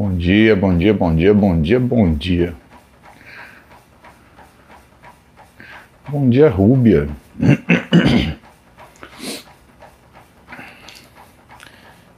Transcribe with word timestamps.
Bom 0.00 0.16
dia, 0.16 0.56
bom 0.56 0.74
dia, 0.78 0.94
bom 0.94 1.14
dia, 1.14 1.34
bom 1.34 1.60
dia, 1.60 1.78
bom 1.78 2.14
dia. 2.14 2.54
Bom 6.08 6.26
dia, 6.30 6.48
Rúbia. 6.48 7.06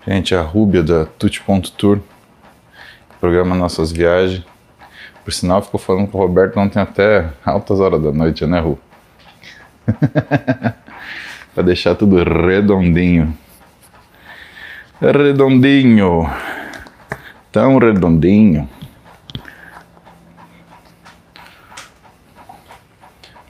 Gente, 0.06 0.32
a 0.32 0.42
Rúbia 0.42 0.84
da 0.84 1.06
Tuti.tour, 1.06 1.98
programa 3.18 3.56
Nossas 3.56 3.90
Viagens. 3.90 4.44
Por 5.24 5.32
sinal, 5.32 5.60
ficou 5.60 5.80
falando 5.80 6.06
com 6.06 6.18
o 6.18 6.20
Roberto 6.20 6.60
ontem 6.60 6.78
até 6.78 7.32
altas 7.44 7.80
horas 7.80 8.00
da 8.00 8.12
noite, 8.12 8.46
né, 8.46 8.60
Ru? 8.60 8.78
para 11.52 11.64
deixar 11.64 11.96
tudo 11.96 12.22
redondinho. 12.22 13.36
Redondinho 15.00 16.30
tão 17.52 17.78
redondinho. 17.78 18.68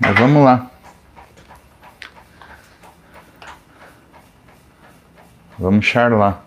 Mas 0.00 0.18
vamos 0.18 0.44
lá. 0.44 0.68
Vamos 5.58 5.86
charlar. 5.86 6.44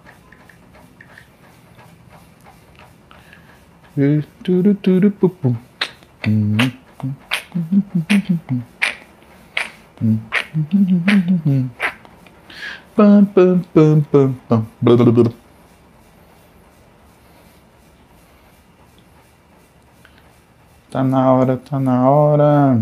Pam, 12.96 13.26
pam, 13.26 13.62
pam, 13.74 14.02
pam, 14.12 14.36
pam. 14.50 15.45
Tá 20.96 21.04
na 21.04 21.34
hora, 21.34 21.58
tá 21.58 21.78
na 21.78 22.10
hora. 22.10 22.82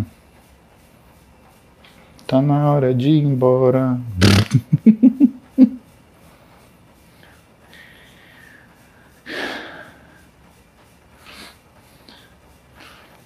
Tá 2.27 2.39
na 2.43 2.71
hora 2.71 2.93
de 2.93 3.09
ir 3.09 3.23
embora. 3.23 3.99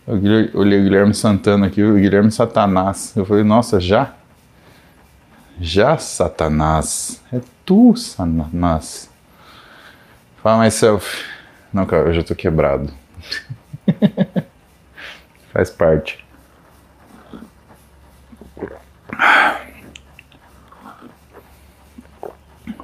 Eu 0.08 0.16
olhei 0.54 0.80
o 0.80 0.84
Guilherme 0.84 1.14
Santana 1.14 1.68
aqui, 1.68 1.84
o 1.84 1.96
Guilherme 1.96 2.32
Satanás. 2.32 3.12
Eu 3.14 3.26
falei, 3.26 3.44
nossa, 3.44 3.82
já? 3.82 4.14
Já, 5.60 5.98
Satanás? 5.98 7.22
É 7.34 7.42
tu, 7.66 7.94
Satanás. 7.98 9.10
Fala 10.42 10.64
myself. 10.64 11.26
Não, 11.74 11.86
cara, 11.86 12.08
eu 12.08 12.14
já 12.14 12.24
tô 12.24 12.34
quebrado. 12.34 12.90
Faz 15.58 15.72
parte. 15.72 16.24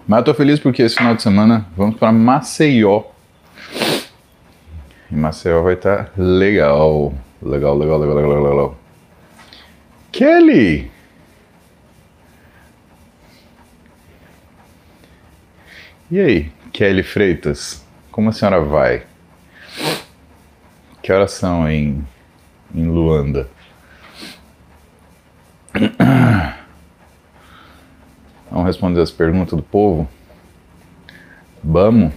Mas 0.08 0.18
eu 0.18 0.24
tô 0.24 0.34
feliz 0.34 0.60
porque 0.60 0.82
esse 0.82 0.96
final 0.96 1.14
de 1.14 1.22
semana 1.22 1.68
vamos 1.78 1.98
para 1.98 2.12
Maceió. 2.12 3.04
E 5.12 5.16
Maceió 5.16 5.62
vai 5.62 5.76
estar 5.76 6.06
tá 6.06 6.12
legal. 6.18 7.14
Legal, 7.44 7.78
legal, 7.78 8.00
legal, 8.00 8.16
legal, 8.16 8.44
legal. 8.44 8.78
Kelly! 10.12 10.92
E 16.10 16.20
aí, 16.20 16.52
Kelly 16.72 17.04
Freitas? 17.04 17.86
Como 18.10 18.30
a 18.30 18.32
senhora 18.32 18.64
vai? 18.64 19.04
Que 21.04 21.14
horas 21.14 21.34
são 21.34 21.70
em 21.70 22.04
em 22.74 22.86
Luanda. 22.86 23.48
Vamos 28.50 28.68
responder 28.68 29.02
as 29.02 29.12
perguntas 29.12 29.56
do 29.56 29.64
povo? 29.64 30.08
Vamos? 31.64 32.14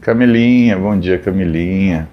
Camilinha, 0.00 0.76
bom 0.78 0.98
dia, 0.98 1.18
Camilinha. 1.18 2.08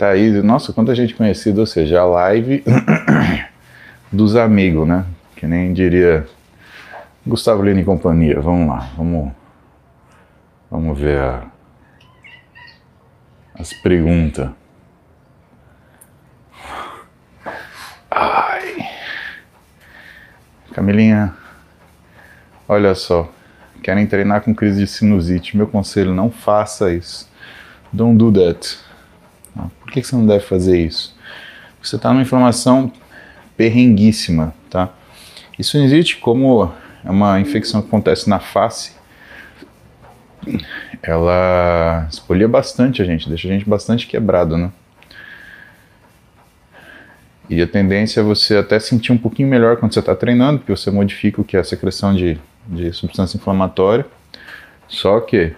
Tá 0.00 0.12
aí, 0.12 0.30
nossa, 0.40 0.72
quanta 0.72 0.94
gente 0.94 1.14
conhecida, 1.14 1.60
ou 1.60 1.66
seja, 1.66 2.00
a 2.00 2.06
live 2.06 2.64
dos 4.10 4.34
amigos, 4.34 4.88
né? 4.88 5.04
Que 5.36 5.46
nem 5.46 5.74
diria 5.74 6.26
Gustavo 7.26 7.62
Lino 7.62 7.80
e 7.80 7.84
companhia. 7.84 8.40
Vamos 8.40 8.66
lá, 8.66 8.88
vamos, 8.96 9.30
vamos 10.70 10.98
ver 10.98 11.18
a, 11.18 11.42
as 13.58 13.74
perguntas. 13.74 14.48
Ai. 18.10 18.76
Camilinha, 20.72 21.34
olha 22.66 22.94
só, 22.94 23.30
querem 23.82 24.06
treinar 24.06 24.40
com 24.40 24.54
crise 24.54 24.80
de 24.80 24.86
sinusite. 24.86 25.58
Meu 25.58 25.66
conselho, 25.66 26.14
não 26.14 26.30
faça 26.30 26.90
isso. 26.90 27.30
Don't 27.92 28.16
do 28.16 28.32
that. 28.32 28.88
Por 29.90 29.94
que 29.94 30.04
você 30.04 30.14
não 30.14 30.24
deve 30.24 30.44
fazer 30.44 30.78
isso? 30.78 31.12
Você 31.82 31.96
está 31.96 32.10
numa 32.10 32.22
inflamação 32.22 32.92
perrenguíssima, 33.56 34.54
tá? 34.70 34.90
Isso 35.58 35.76
existe 35.78 36.18
como 36.18 36.72
é 37.04 37.10
uma 37.10 37.40
infecção 37.40 37.82
que 37.82 37.88
acontece 37.88 38.30
na 38.30 38.38
face. 38.38 38.92
Ela 41.02 42.06
espolia 42.08 42.46
bastante 42.46 43.02
a 43.02 43.04
gente, 43.04 43.28
deixa 43.28 43.48
a 43.48 43.50
gente 43.50 43.68
bastante 43.68 44.06
quebrado, 44.06 44.56
né? 44.56 44.70
E 47.48 47.60
a 47.60 47.66
tendência 47.66 48.20
é 48.20 48.22
você 48.22 48.58
até 48.58 48.78
sentir 48.78 49.10
um 49.10 49.18
pouquinho 49.18 49.48
melhor 49.48 49.76
quando 49.76 49.92
você 49.92 49.98
está 49.98 50.14
treinando, 50.14 50.60
porque 50.60 50.70
você 50.70 50.88
modifica 50.88 51.40
o 51.40 51.44
que 51.44 51.56
é 51.56 51.60
a 51.60 51.64
secreção 51.64 52.14
de, 52.14 52.38
de 52.64 52.92
substância 52.92 53.36
inflamatória. 53.36 54.06
Só 54.86 55.18
que 55.18 55.52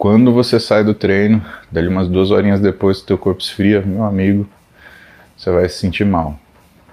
Quando 0.00 0.32
você 0.32 0.58
sai 0.58 0.82
do 0.82 0.94
treino, 0.94 1.44
dali 1.70 1.86
umas 1.86 2.08
duas 2.08 2.30
horinhas 2.30 2.58
depois, 2.58 3.02
teu 3.02 3.18
corpo 3.18 3.42
esfria, 3.42 3.82
meu 3.82 4.02
amigo, 4.02 4.48
você 5.36 5.50
vai 5.50 5.68
se 5.68 5.76
sentir 5.76 6.06
mal, 6.06 6.40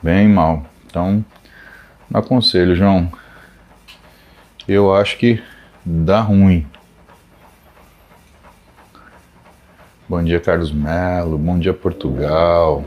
bem 0.03 0.27
mal. 0.27 0.65
Então, 0.85 1.23
não 2.11 2.19
aconselho, 2.19 2.75
João. 2.75 3.09
Eu 4.67 4.93
acho 4.93 5.17
que 5.17 5.41
dá 5.85 6.19
ruim. 6.19 6.67
Bom 10.09 10.21
dia, 10.21 10.41
Carlos 10.41 10.73
Melo. 10.73 11.37
Bom 11.37 11.57
dia, 11.57 11.73
Portugal. 11.73 12.83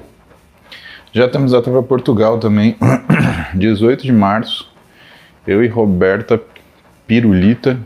Já 1.15 1.31
temos 1.31 1.53
data 1.53 1.71
para 1.71 1.83
Portugal 1.83 2.39
também, 2.39 2.77
18 3.57 4.03
de 4.03 4.13
março. 4.13 4.71
Eu 5.47 5.65
e 5.65 5.67
Roberta 5.67 6.39
Pirulita 7.07 7.81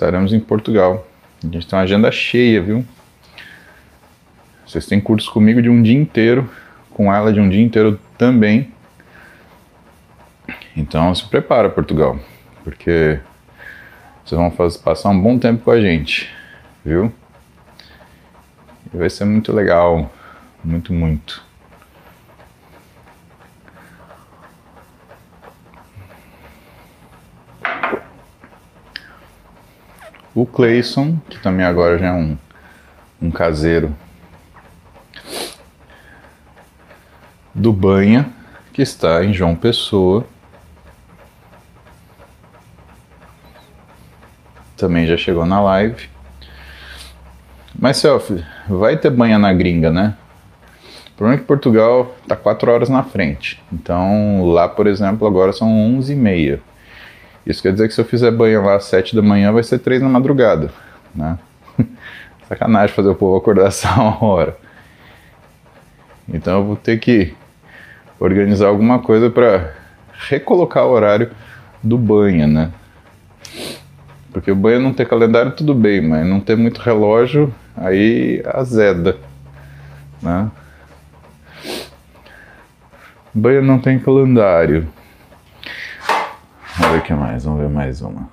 estaremos 0.00 0.32
em 0.32 0.40
Portugal. 0.40 1.09
A 1.42 1.46
gente 1.46 1.66
tem 1.66 1.78
uma 1.78 1.84
agenda 1.84 2.12
cheia, 2.12 2.60
viu? 2.62 2.84
Vocês 4.66 4.86
têm 4.86 5.00
cursos 5.00 5.28
comigo 5.28 5.60
de 5.60 5.68
um 5.68 5.82
dia 5.82 5.98
inteiro, 5.98 6.48
com 6.90 7.12
ela 7.12 7.32
de 7.32 7.40
um 7.40 7.48
dia 7.48 7.62
inteiro 7.62 7.98
também. 8.18 8.72
Então 10.76 11.14
se 11.14 11.26
prepara, 11.26 11.68
Portugal, 11.70 12.18
porque 12.62 13.18
vocês 14.24 14.38
vão 14.38 14.50
fazer, 14.50 14.78
passar 14.78 15.08
um 15.08 15.20
bom 15.20 15.38
tempo 15.38 15.64
com 15.64 15.70
a 15.70 15.80
gente, 15.80 16.30
viu? 16.84 17.12
E 18.92 18.96
vai 18.96 19.10
ser 19.10 19.24
muito 19.24 19.52
legal, 19.52 20.12
muito, 20.62 20.92
muito. 20.92 21.42
O 30.40 30.46
Clayson, 30.46 31.18
que 31.28 31.38
também 31.38 31.66
agora 31.66 31.98
já 31.98 32.06
é 32.06 32.12
um, 32.12 32.34
um 33.20 33.30
caseiro 33.30 33.94
do 37.54 37.74
Banha, 37.74 38.26
que 38.72 38.80
está 38.80 39.22
em 39.22 39.34
João 39.34 39.54
Pessoa. 39.54 40.24
Também 44.78 45.06
já 45.06 45.14
chegou 45.18 45.44
na 45.44 45.60
live. 45.60 46.08
Mas, 47.78 47.98
Selfie, 47.98 48.42
vai 48.66 48.96
ter 48.96 49.10
banha 49.10 49.38
na 49.38 49.52
gringa, 49.52 49.90
né? 49.90 50.16
O 51.08 51.16
problema 51.18 51.38
é 51.38 51.42
que 51.42 51.46
Portugal 51.46 52.14
está 52.22 52.34
4 52.34 52.72
horas 52.72 52.88
na 52.88 53.02
frente. 53.02 53.62
Então, 53.70 54.46
lá, 54.46 54.66
por 54.66 54.86
exemplo, 54.86 55.28
agora 55.28 55.52
são 55.52 55.68
11 55.98 56.14
e 56.14 56.16
meia. 56.16 56.60
Isso 57.46 57.62
quer 57.62 57.72
dizer 57.72 57.88
que 57.88 57.94
se 57.94 58.00
eu 58.00 58.04
fizer 58.04 58.30
banho 58.30 58.64
lá 58.64 58.76
às 58.76 58.84
7 58.84 59.16
da 59.16 59.22
manhã, 59.22 59.52
vai 59.52 59.62
ser 59.62 59.78
3 59.78 60.02
na 60.02 60.08
madrugada, 60.08 60.70
né? 61.14 61.38
Sacanagem 62.48 62.94
fazer 62.94 63.08
o 63.08 63.14
povo 63.14 63.36
acordar 63.36 63.66
essa 63.68 63.88
hora. 64.20 64.56
Então 66.28 66.58
eu 66.58 66.64
vou 66.64 66.76
ter 66.76 66.98
que 66.98 67.34
organizar 68.18 68.68
alguma 68.68 68.98
coisa 68.98 69.30
para 69.30 69.74
recolocar 70.28 70.86
o 70.86 70.90
horário 70.90 71.30
do 71.82 71.96
banho, 71.96 72.46
né? 72.46 72.70
Porque 74.32 74.50
o 74.50 74.56
banho 74.56 74.80
não 74.80 74.92
ter 74.92 75.08
calendário 75.08 75.52
tudo 75.52 75.74
bem, 75.74 76.00
mas 76.00 76.24
não 76.26 76.40
ter 76.40 76.56
muito 76.56 76.80
relógio, 76.80 77.52
aí 77.76 78.42
azeda, 78.46 79.16
né? 80.22 80.50
Banho 83.34 83.62
não 83.62 83.78
tem 83.78 83.98
calendário. 83.98 84.86
Vamos 86.80 86.94
ver 86.94 86.98
o 86.98 87.02
que 87.02 87.12
mais, 87.12 87.44
vamos 87.44 87.60
ver 87.60 87.68
mais 87.68 88.00
uma. 88.00 88.26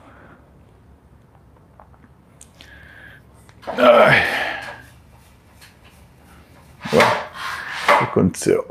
Ai. 3.67 4.23
Ué, 6.93 7.03
o 7.03 7.97
que 7.97 8.03
aconteceu? 8.05 8.65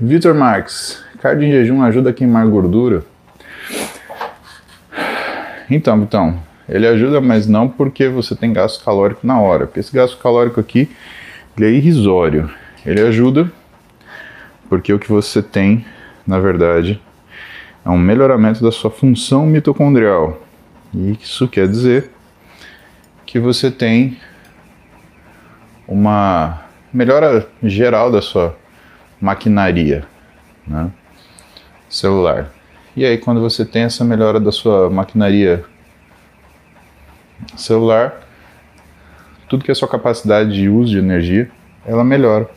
Vitor 0.00 0.34
Marques, 0.34 1.04
cardio 1.20 1.46
em 1.46 1.52
jejum 1.52 1.82
ajuda 1.82 2.10
a 2.10 2.12
queimar 2.12 2.48
gordura? 2.48 3.04
Então, 5.70 6.02
então, 6.02 6.42
ele 6.68 6.86
ajuda, 6.86 7.20
mas 7.20 7.46
não 7.46 7.68
porque 7.68 8.08
você 8.08 8.34
tem 8.34 8.52
gasto 8.52 8.84
calórico 8.84 9.26
na 9.26 9.40
hora. 9.40 9.66
Porque 9.66 9.80
esse 9.80 9.92
gasto 9.92 10.18
calórico 10.18 10.58
aqui, 10.58 10.90
ele 11.56 11.66
é 11.66 11.70
irrisório. 11.70 12.50
Ele 12.84 13.00
ajuda 13.00 13.50
porque 14.68 14.92
o 14.92 14.98
que 14.98 15.08
você 15.08 15.42
tem, 15.42 15.84
na 16.26 16.40
verdade, 16.40 17.00
é 17.84 17.88
um 17.88 17.98
melhoramento 17.98 18.62
da 18.62 18.72
sua 18.72 18.90
função 18.90 19.46
mitocondrial. 19.46 20.42
E 20.92 21.12
isso 21.12 21.46
quer 21.46 21.68
dizer 21.68 22.10
que 23.24 23.38
você 23.38 23.70
tem 23.70 24.18
uma 25.86 26.62
melhora 26.92 27.48
geral 27.62 28.10
da 28.10 28.20
sua 28.20 28.56
maquinaria 29.20 30.04
né, 30.66 30.90
celular. 31.88 32.50
E 32.96 33.04
aí, 33.04 33.18
quando 33.18 33.40
você 33.40 33.64
tem 33.64 33.82
essa 33.82 34.04
melhora 34.04 34.40
da 34.40 34.50
sua 34.50 34.90
maquinaria 34.90 35.64
celular, 37.56 38.22
tudo 39.48 39.64
que 39.64 39.70
é 39.70 39.74
sua 39.74 39.88
capacidade 39.88 40.52
de 40.52 40.68
uso 40.68 40.92
de 40.92 40.98
energia, 40.98 41.50
ela 41.84 42.04
melhora. 42.04 42.48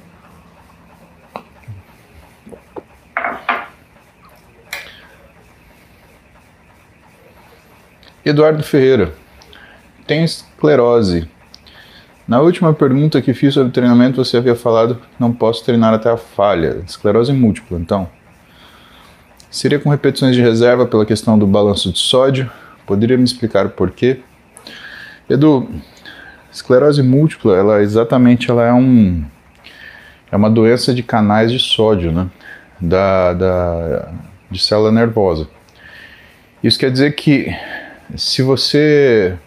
Eduardo 8.25 8.61
Ferreira, 8.63 9.13
tem 10.05 10.23
esclerose, 10.23 11.27
na 12.29 12.39
última 12.41 12.71
pergunta 12.75 13.19
que 13.23 13.33
fiz 13.33 13.55
sobre 13.55 13.71
treinamento, 13.71 14.23
você 14.23 14.37
havia 14.37 14.55
falado 14.55 15.01
não 15.19 15.33
posso 15.33 15.65
treinar 15.65 15.95
até 15.95 16.11
a 16.11 16.15
falha, 16.15 16.83
esclerose 16.85 17.33
múltipla, 17.33 17.79
então. 17.79 18.07
Seria 19.49 19.79
com 19.79 19.89
repetições 19.89 20.35
de 20.35 20.41
reserva 20.43 20.85
pela 20.85 21.07
questão 21.07 21.39
do 21.39 21.47
balanço 21.47 21.91
de 21.91 21.97
sódio? 21.97 22.47
Poderia 22.85 23.17
me 23.17 23.23
explicar 23.23 23.65
o 23.65 23.71
porquê? 23.71 24.19
Edu, 25.29 25.69
esclerose 26.51 27.03
múltipla, 27.03 27.55
ela 27.55 27.81
exatamente 27.81 28.49
ela 28.49 28.65
é 28.65 28.73
um 28.73 29.23
é 30.31 30.35
uma 30.35 30.49
doença 30.49 30.93
de 30.93 31.03
canais 31.03 31.51
de 31.51 31.59
sódio, 31.59 32.11
né? 32.11 32.27
Da, 32.79 33.33
da 33.33 34.11
de 34.49 34.59
célula 34.59 34.91
nervosa. 34.91 35.47
Isso 36.63 36.79
quer 36.79 36.91
dizer 36.91 37.15
que 37.15 37.55
se 38.15 38.41
você 38.41 39.37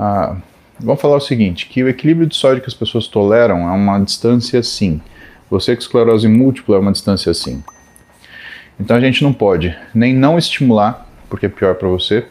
Ah, 0.00 0.36
vamos 0.78 1.02
falar 1.02 1.16
o 1.16 1.20
seguinte, 1.20 1.66
que 1.66 1.82
o 1.82 1.88
equilíbrio 1.88 2.28
de 2.28 2.36
sódio 2.36 2.62
que 2.62 2.68
as 2.68 2.74
pessoas 2.74 3.08
toleram 3.08 3.68
é 3.68 3.72
uma 3.72 3.98
distância 3.98 4.60
assim. 4.60 5.00
Você 5.50 5.74
com 5.74 5.82
esclerose 5.82 6.28
múltipla 6.28 6.76
é 6.76 6.78
uma 6.78 6.92
distância 6.92 7.30
assim. 7.30 7.64
Então 8.78 8.96
a 8.96 9.00
gente 9.00 9.24
não 9.24 9.32
pode 9.32 9.76
nem 9.92 10.14
não 10.14 10.38
estimular, 10.38 11.04
porque 11.28 11.46
é 11.46 11.48
pior 11.48 11.74
para 11.74 11.88
você, 11.88 12.26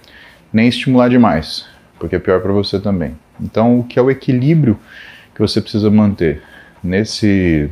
nem 0.58 0.68
estimular 0.68 1.08
demais, 1.08 1.68
porque 2.00 2.16
é 2.16 2.20
pior 2.20 2.42
para 2.42 2.52
você 2.52 2.80
também. 2.80 3.16
Então 3.40 3.80
o 3.80 3.84
que 3.84 4.00
é 4.00 4.02
o 4.02 4.10
equilíbrio 4.10 4.80
que 5.36 5.40
você 5.40 5.62
precisa 5.62 5.92
manter 5.92 6.42
nesse 6.84 7.70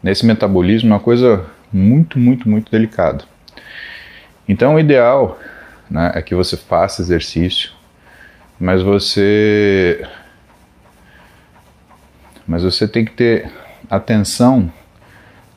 nesse 0.00 0.24
metabolismo 0.24 0.90
é 0.90 0.92
uma 0.92 1.00
coisa 1.00 1.44
muito, 1.72 2.20
muito, 2.20 2.48
muito 2.48 2.70
delicada. 2.70 3.24
Então 4.48 4.76
o 4.76 4.78
ideal 4.78 5.40
né, 5.90 6.12
é 6.14 6.22
que 6.22 6.36
você 6.36 6.56
faça 6.56 7.02
exercício, 7.02 7.72
mas 8.58 8.80
você 8.80 10.06
mas 12.46 12.62
você 12.62 12.86
tem 12.86 13.04
que 13.04 13.12
ter 13.12 13.50
atenção 13.90 14.72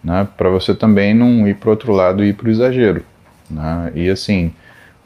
né, 0.04 0.28
para 0.36 0.50
você 0.50 0.74
também 0.74 1.14
não 1.14 1.48
ir 1.48 1.54
para 1.54 1.68
o 1.68 1.72
outro 1.72 1.94
lado 1.94 2.24
e 2.24 2.30
ir 2.30 2.34
para 2.34 2.48
o 2.48 2.52
exagero. 2.52 3.06
Né? 3.48 3.92
E 3.94 4.10
assim, 4.10 4.52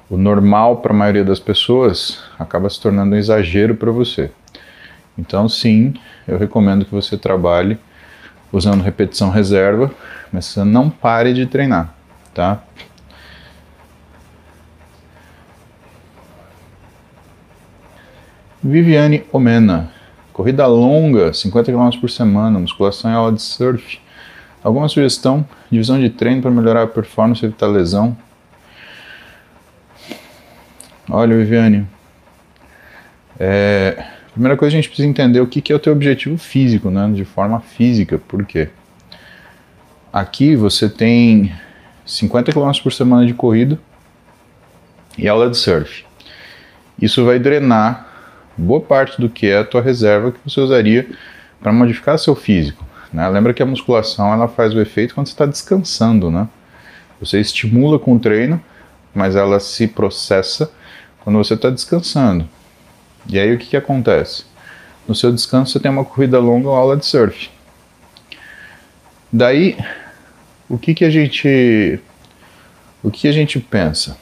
o 0.10 0.18
normal 0.18 0.78
para 0.78 0.94
a 0.94 0.96
maioria 0.96 1.24
das 1.24 1.40
pessoas 1.40 2.24
acaba 2.38 2.70
se 2.70 2.80
tornando 2.80 3.16
um 3.16 3.18
exagero 3.18 3.76
para 3.76 3.92
você. 3.92 4.32
Então, 5.18 5.48
sim, 5.48 5.94
eu 6.28 6.38
recomendo 6.38 6.86
que 6.86 6.92
você 6.92 7.18
trabalhe 7.18 7.78
usando 8.52 8.84
repetição 8.84 9.30
reserva, 9.30 9.92
mas 10.32 10.46
você 10.46 10.64
não 10.64 10.90
pare 10.90 11.34
de 11.34 11.46
treinar, 11.46 11.94
tá? 12.34 12.64
Viviane 18.64 19.24
Omena. 19.32 19.92
Corrida 20.34 20.66
longa, 20.68 21.32
50 21.34 21.72
km 21.72 21.90
por 22.02 22.10
semana, 22.10 22.60
musculação 22.60 23.10
e 23.10 23.14
aula 23.14 23.32
de 23.32 23.42
surf. 23.42 24.00
Alguma 24.62 24.90
sugestão? 24.90 25.48
Divisão 25.72 26.00
de 26.00 26.10
treino 26.10 26.42
para 26.42 26.52
melhorar 26.52 26.82
a 26.84 26.88
performance 26.88 27.42
e 27.44 27.48
evitar 27.48 27.68
lesão? 27.68 28.18
Olha, 31.10 31.38
Viviane. 31.38 31.88
É, 33.40 34.06
primeira 34.32 34.58
coisa 34.58 34.74
a 34.74 34.78
gente 34.78 34.88
precisa 34.88 35.08
entender 35.08 35.40
o 35.40 35.48
que, 35.48 35.62
que 35.62 35.72
é 35.72 35.76
o 35.76 35.80
teu 35.80 35.94
objetivo 35.94 36.38
físico, 36.38 36.90
né? 36.90 37.10
De 37.14 37.24
forma 37.24 37.60
física. 37.60 38.18
Por 38.18 38.44
quê? 38.46 38.70
Aqui 40.12 40.56
você 40.56 40.90
tem 40.90 41.54
50 42.06 42.52
km 42.52 42.72
por 42.82 42.92
semana 42.92 43.26
de 43.26 43.34
corrida 43.34 43.78
e 45.18 45.28
aula 45.28 45.50
de 45.50 45.58
surf. 45.58 46.06
Isso 47.00 47.24
vai 47.24 47.38
drenar 47.38 48.08
boa 48.58 48.82
parte 48.82 49.20
do 49.20 49.30
que 49.30 49.48
é 49.48 49.60
a 49.60 49.64
tua 49.64 49.82
reserva 49.82 50.32
que 50.32 50.40
você 50.44 50.60
usaria 50.60 51.08
para 51.60 51.72
modificar 51.72 52.18
seu 52.18 52.36
físico. 52.36 52.86
Né? 53.12 53.28
Lembra 53.30 53.54
que 53.54 53.62
a 53.62 53.66
musculação 53.66 54.34
ela 54.34 54.48
faz 54.48 54.74
o 54.74 54.82
efeito 54.82 55.14
quando 55.14 55.28
você 55.28 55.34
está 55.34 55.46
descansando, 55.46 56.32
né? 56.32 56.48
Você 57.20 57.40
estimula 57.40 57.98
com 57.98 58.16
o 58.16 58.20
treino, 58.20 58.62
mas 59.14 59.36
ela 59.36 59.60
se 59.60 59.88
processa 59.88 60.72
quando 61.26 61.38
você 61.38 61.56
está 61.56 61.70
descansando. 61.70 62.48
E 63.28 63.38
aí 63.38 63.54
o 63.54 63.58
que, 63.58 63.66
que 63.66 63.76
acontece? 63.76 64.46
No 65.06 65.14
seu 65.14 65.34
descanso 65.34 65.74
você 65.74 65.80
tem 65.82 65.92
uma 65.92 66.06
corrida 66.06 66.40
longa 66.40 66.70
ou 66.70 66.76
aula 66.76 66.96
de 66.96 67.06
surf. 67.06 67.50
Daí, 69.34 69.78
o 70.70 70.78
que, 70.78 70.94
que 70.94 71.04
a 71.04 71.10
gente 71.10 72.00
o 73.04 73.12
que 73.12 73.28
a 73.28 73.34
gente 73.34 73.60
pensa? 73.60 74.18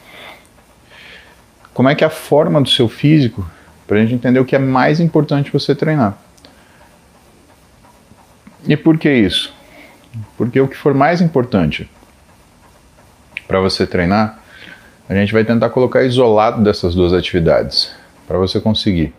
Como 1.72 1.88
é 1.88 1.94
que 1.94 2.04
a 2.04 2.10
forma 2.10 2.60
do 2.60 2.68
seu 2.68 2.88
físico 2.88 3.48
para 3.86 3.98
a 3.98 4.00
gente 4.00 4.14
entender 4.14 4.40
o 4.40 4.44
que 4.44 4.56
é 4.56 4.58
mais 4.58 5.00
importante 5.00 5.52
você 5.52 5.74
treinar. 5.74 6.18
E 8.66 8.76
por 8.76 8.98
que 8.98 9.12
isso? 9.12 9.52
Porque 10.36 10.60
o 10.60 10.68
que 10.68 10.76
for 10.76 10.94
mais 10.94 11.20
importante 11.20 11.90
para 13.46 13.60
você 13.60 13.86
treinar, 13.86 14.42
a 15.08 15.14
gente 15.14 15.32
vai 15.32 15.44
tentar 15.44 15.70
colocar 15.70 16.02
isolado 16.02 16.62
dessas 16.62 16.94
duas 16.94 17.12
atividades, 17.12 17.94
para 18.26 18.38
você 18.38 18.60
conseguir 18.60 19.12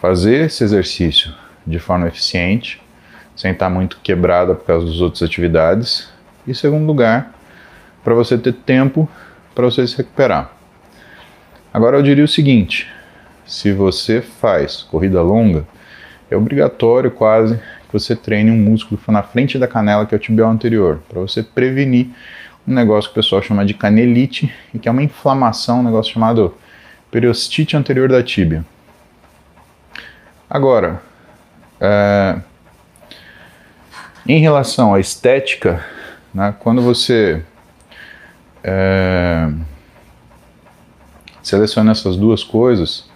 fazer 0.00 0.46
esse 0.46 0.62
exercício 0.62 1.34
de 1.66 1.78
forma 1.78 2.06
eficiente, 2.06 2.80
sem 3.34 3.52
estar 3.52 3.68
muito 3.68 3.98
quebrada 4.02 4.54
por 4.54 4.64
causa 4.64 4.86
das 4.86 5.00
outras 5.00 5.22
atividades, 5.22 6.08
e 6.46 6.54
segundo 6.54 6.86
lugar, 6.86 7.34
para 8.04 8.14
você 8.14 8.38
ter 8.38 8.52
tempo 8.52 9.08
para 9.54 9.64
você 9.64 9.86
se 9.86 9.96
recuperar. 9.96 10.52
Agora 11.72 11.98
eu 11.98 12.02
diria 12.02 12.24
o 12.24 12.28
seguinte: 12.28 12.88
se 13.44 13.72
você 13.72 14.22
faz 14.22 14.82
corrida 14.82 15.20
longa, 15.22 15.66
é 16.30 16.36
obrigatório 16.36 17.10
quase 17.10 17.56
que 17.56 17.92
você 17.92 18.14
treine 18.14 18.50
um 18.50 18.56
músculo 18.56 19.00
na 19.08 19.22
frente 19.22 19.58
da 19.58 19.66
canela, 19.66 20.06
que 20.06 20.14
é 20.14 20.16
o 20.16 20.20
tibial 20.20 20.50
anterior, 20.50 21.00
para 21.08 21.20
você 21.20 21.42
prevenir 21.42 22.08
um 22.66 22.74
negócio 22.74 23.10
que 23.10 23.18
o 23.18 23.22
pessoal 23.22 23.42
chama 23.42 23.64
de 23.64 23.74
canelite, 23.74 24.52
e 24.74 24.78
que 24.78 24.88
é 24.88 24.92
uma 24.92 25.02
inflamação, 25.02 25.80
um 25.80 25.84
negócio 25.84 26.12
chamado 26.12 26.54
periostite 27.10 27.76
anterior 27.76 28.08
da 28.08 28.22
tíbia. 28.22 28.64
Agora, 30.48 31.02
é, 31.80 32.40
em 34.26 34.40
relação 34.40 34.94
à 34.94 35.00
estética, 35.00 35.84
né, 36.32 36.54
quando 36.58 36.82
você 36.82 37.42
é, 38.62 39.50
seleciona 41.42 41.92
essas 41.92 42.16
duas 42.16 42.44
coisas, 42.44 43.08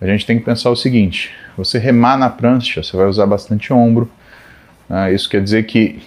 a 0.00 0.06
gente 0.06 0.24
tem 0.24 0.38
que 0.38 0.44
pensar 0.44 0.70
o 0.70 0.76
seguinte: 0.76 1.34
você 1.56 1.78
remar 1.78 2.16
na 2.16 2.30
prancha, 2.30 2.82
você 2.82 2.96
vai 2.96 3.06
usar 3.06 3.26
bastante 3.26 3.72
ombro. 3.72 4.10
Né, 4.88 5.12
isso 5.12 5.28
quer 5.28 5.42
dizer 5.42 5.64
que 5.66 6.02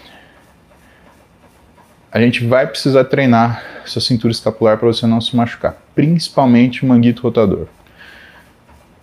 a 2.11 2.19
gente 2.19 2.45
vai 2.45 2.67
precisar 2.67 3.05
treinar 3.05 3.63
sua 3.85 4.01
cintura 4.01 4.31
escapular 4.31 4.77
para 4.77 4.87
você 4.87 5.07
não 5.07 5.21
se 5.21 5.33
machucar, 5.35 5.77
principalmente 5.95 6.83
o 6.83 6.87
manguito 6.87 7.21
rotador. 7.21 7.67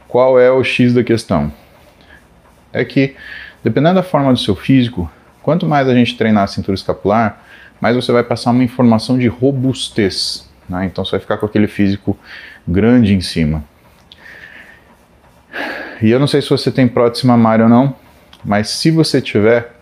Qual 0.06 0.38
é 0.38 0.50
o 0.50 0.62
X 0.62 0.92
da 0.92 1.02
questão? 1.02 1.50
É 2.70 2.84
que, 2.84 3.16
dependendo 3.64 3.94
da 3.94 4.02
forma 4.02 4.30
do 4.30 4.38
seu 4.38 4.54
físico, 4.54 5.10
quanto 5.42 5.66
mais 5.66 5.88
a 5.88 5.94
gente 5.94 6.18
treinar 6.18 6.44
a 6.44 6.46
cintura 6.46 6.74
escapular, 6.74 7.42
mais 7.80 7.96
você 7.96 8.12
vai 8.12 8.22
passar 8.22 8.50
uma 8.50 8.62
informação 8.62 9.18
de 9.18 9.26
robustez. 9.26 10.46
Né? 10.68 10.84
Então 10.84 11.02
você 11.02 11.12
vai 11.12 11.20
ficar 11.20 11.38
com 11.38 11.46
aquele 11.46 11.66
físico 11.66 12.18
grande 12.66 13.14
em 13.14 13.22
cima. 13.22 13.64
E 16.02 16.10
eu 16.10 16.20
não 16.20 16.26
sei 16.26 16.42
se 16.42 16.50
você 16.50 16.70
tem 16.70 16.86
prótese 16.86 17.26
mamária 17.26 17.64
ou 17.64 17.70
não, 17.70 17.96
mas 18.44 18.68
se 18.68 18.90
você 18.90 19.20
tiver, 19.22 19.74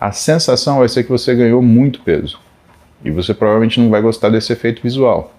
a 0.00 0.12
sensação 0.12 0.78
vai 0.78 0.88
ser 0.88 1.02
que 1.02 1.10
você 1.10 1.34
ganhou 1.34 1.60
muito 1.60 2.00
peso. 2.00 2.47
E 3.04 3.10
você 3.10 3.32
provavelmente 3.32 3.80
não 3.80 3.90
vai 3.90 4.00
gostar 4.02 4.28
desse 4.28 4.52
efeito 4.52 4.82
visual. 4.82 5.34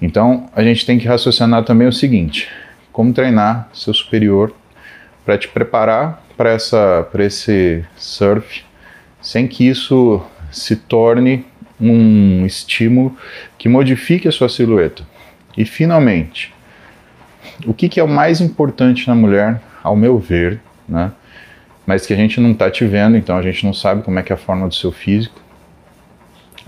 Então, 0.00 0.48
a 0.54 0.62
gente 0.62 0.84
tem 0.84 0.98
que 0.98 1.06
raciocinar 1.06 1.64
também 1.64 1.86
o 1.86 1.92
seguinte: 1.92 2.48
como 2.92 3.12
treinar 3.12 3.68
seu 3.72 3.94
superior 3.94 4.54
para 5.24 5.38
te 5.38 5.48
preparar 5.48 6.22
para 6.36 6.50
essa 6.50 7.06
para 7.10 7.24
esse 7.24 7.84
surf, 7.96 8.64
sem 9.20 9.46
que 9.46 9.66
isso 9.68 10.22
se 10.50 10.76
torne 10.76 11.44
um 11.80 12.44
estímulo 12.46 13.16
que 13.58 13.68
modifique 13.68 14.28
a 14.28 14.32
sua 14.32 14.48
silhueta. 14.48 15.02
E 15.56 15.64
finalmente, 15.64 16.52
o 17.66 17.74
que, 17.74 17.88
que 17.88 18.00
é 18.00 18.04
o 18.04 18.08
mais 18.08 18.40
importante 18.40 19.06
na 19.06 19.14
mulher, 19.14 19.60
ao 19.82 19.94
meu 19.94 20.18
ver, 20.18 20.60
né? 20.88 21.12
Mas 21.86 22.06
que 22.06 22.12
a 22.12 22.16
gente 22.16 22.40
não 22.40 22.52
está 22.52 22.70
te 22.70 22.84
vendo, 22.86 23.16
então 23.16 23.36
a 23.36 23.42
gente 23.42 23.64
não 23.64 23.74
sabe 23.74 24.02
como 24.02 24.18
é 24.18 24.22
que 24.22 24.32
é 24.32 24.34
a 24.34 24.38
forma 24.38 24.66
do 24.66 24.74
seu 24.74 24.90
físico 24.90 25.43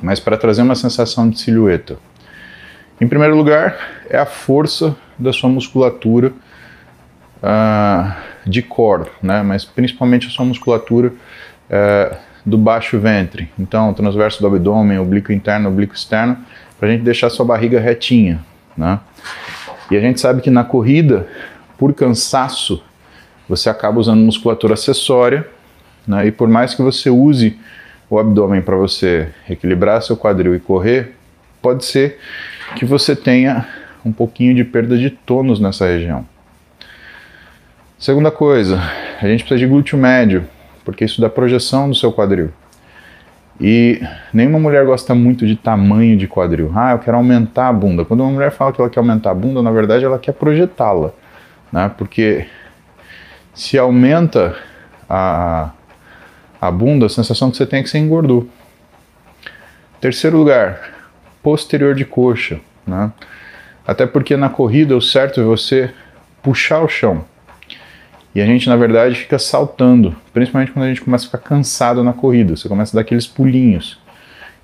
mas 0.03 0.21
para 0.21 0.37
trazer 0.37 0.63
uma 0.63 0.75
sensação 0.75 1.29
de 1.29 1.41
silhueta. 1.41 1.97
Em 3.01 3.07
primeiro 3.07 3.37
lugar, 3.37 3.77
é 4.09 4.17
a 4.17 4.27
força 4.27 4.97
da 5.19 5.33
sua 5.33 5.51
musculatura 5.51 6.33
uh, 7.43 8.13
de 8.47 8.63
core, 8.63 9.09
né? 9.23 9.43
mas 9.43 9.65
principalmente 9.65 10.27
a 10.27 10.31
sua 10.31 10.45
musculatura 10.45 11.09
uh, 11.09 12.17
do 12.45 12.57
baixo 12.57 12.99
ventre. 12.99 13.51
Então, 13.59 13.93
transverso 13.93 14.41
do 14.41 14.47
abdômen, 14.47 14.99
oblíquo 14.99 15.33
interno, 15.33 15.69
oblíquo 15.69 15.95
externo, 15.95 16.39
para 16.79 16.89
a 16.89 16.93
gente 16.93 17.03
deixar 17.03 17.27
a 17.27 17.31
sua 17.31 17.45
barriga 17.45 17.81
retinha. 17.81 18.41
Né? 18.77 18.99
E 19.91 19.97
a 19.97 20.01
gente 20.01 20.21
sabe 20.21 20.41
que 20.41 20.51
na 20.51 20.65
corrida, 20.65 21.27
por 21.77 21.93
cansaço, 21.93 22.83
você 23.49 23.69
acaba 23.69 24.01
usando 24.01 24.21
musculatura 24.21 24.75
acessória, 24.75 25.47
né? 26.07 26.27
e 26.27 26.33
por 26.33 26.49
mais 26.49 26.75
que 26.75 26.83
você 26.83 27.11
use 27.11 27.59
o 28.09 28.19
abdômen 28.19 28.63
para 28.63 28.77
você 28.77 29.29
equilibrar 29.49 30.03
seu 30.03 30.17
quadril 30.17 30.55
e 30.55 30.61
correr, 30.61 31.15
pode 31.61 31.85
ser 31.85 32.19
que 32.77 32.85
você 32.85 33.17
tenha 33.17 33.67
um 34.05 34.13
pouquinho 34.13 34.55
de 34.55 34.65
perda 34.65 34.97
de 34.97 35.11
tônus 35.11 35.59
nessa 35.59 35.87
região. 35.87 36.25
Segunda 37.99 38.31
coisa, 38.31 38.81
a 39.21 39.27
gente 39.27 39.43
precisa 39.43 39.59
de 39.59 39.67
glúteo 39.67 39.99
médio, 39.99 40.45
porque 40.85 41.05
isso 41.05 41.21
dá 41.21 41.29
projeção 41.29 41.89
do 41.89 41.95
seu 41.95 42.13
quadril. 42.13 42.51
E 43.61 44.01
nenhuma 44.33 44.59
mulher 44.59 44.85
gosta 44.85 45.15
muito 45.15 45.47
de 45.47 45.57
tamanho 45.57 46.17
de 46.17 46.29
quadril. 46.29 46.71
Ah, 46.75 46.93
eu 46.93 46.99
quero 46.99 47.17
aumentar 47.17 47.69
a 47.69 47.73
bunda. 47.73 48.05
Quando 48.05 48.21
uma 48.21 48.31
mulher 48.31 48.51
fala 48.53 48.73
que 48.73 48.81
ela 48.81 48.91
quer 48.91 49.01
aumentar 49.01 49.31
a 49.31 49.35
bunda, 49.35 49.63
na 49.63 49.71
verdade 49.71 50.05
ela 50.05 50.19
quer 50.19 50.33
projetá-la, 50.33 51.11
né? 51.73 51.91
Porque 51.97 52.47
se 53.55 53.79
aumenta 53.79 54.55
a, 55.09 55.71
a 56.67 56.71
bunda, 56.71 57.07
a 57.07 57.09
sensação 57.09 57.51
que 57.51 57.57
você 57.57 57.67
tem 57.67 57.81
é 57.81 57.83
que 57.83 57.89
você 57.89 57.99
engordou. 57.99 58.49
Terceiro 60.01 60.37
lugar, 60.37 60.81
posterior 61.43 61.95
de 61.95 62.05
coxa. 62.05 62.61
Né? 62.87 63.11
Até 63.87 64.07
porque 64.07 64.37
na 64.37 64.49
corrida 64.49 64.97
o 64.97 65.03
certo 65.03 65.41
é 65.41 65.45
você 65.45 65.93
puxar 66.43 66.81
o 66.81 66.89
chão. 66.89 67.25
E 68.35 68.41
a 68.41 68.45
gente, 68.45 68.69
na 68.69 68.77
verdade, 68.77 69.15
fica 69.15 69.39
saltando, 69.39 70.15
principalmente 70.33 70.71
quando 70.71 70.85
a 70.85 70.89
gente 70.89 71.01
começa 71.01 71.25
a 71.25 71.27
ficar 71.27 71.39
cansado 71.39 72.05
na 72.05 72.13
corrida. 72.13 72.55
Você 72.55 72.69
começa 72.69 72.95
a 72.95 72.97
dar 72.97 73.01
aqueles 73.01 73.27
pulinhos. 73.27 73.99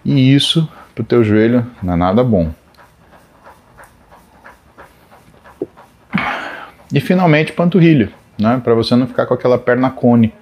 E 0.05 0.35
isso, 0.35 0.69
pro 0.95 1.03
teu 1.03 1.25
joelho, 1.25 1.67
não 1.83 1.95
é 1.95 1.97
nada 1.97 2.23
bom. 2.23 2.53
E 6.93 7.01
finalmente, 7.01 7.53
panturrilha, 7.53 8.13
né? 8.39 8.61
Para 8.63 8.75
você 8.75 8.95
não 8.95 9.07
ficar 9.07 9.25
com 9.25 9.33
aquela 9.33 9.57
perna 9.57 9.89
cone 9.91 10.35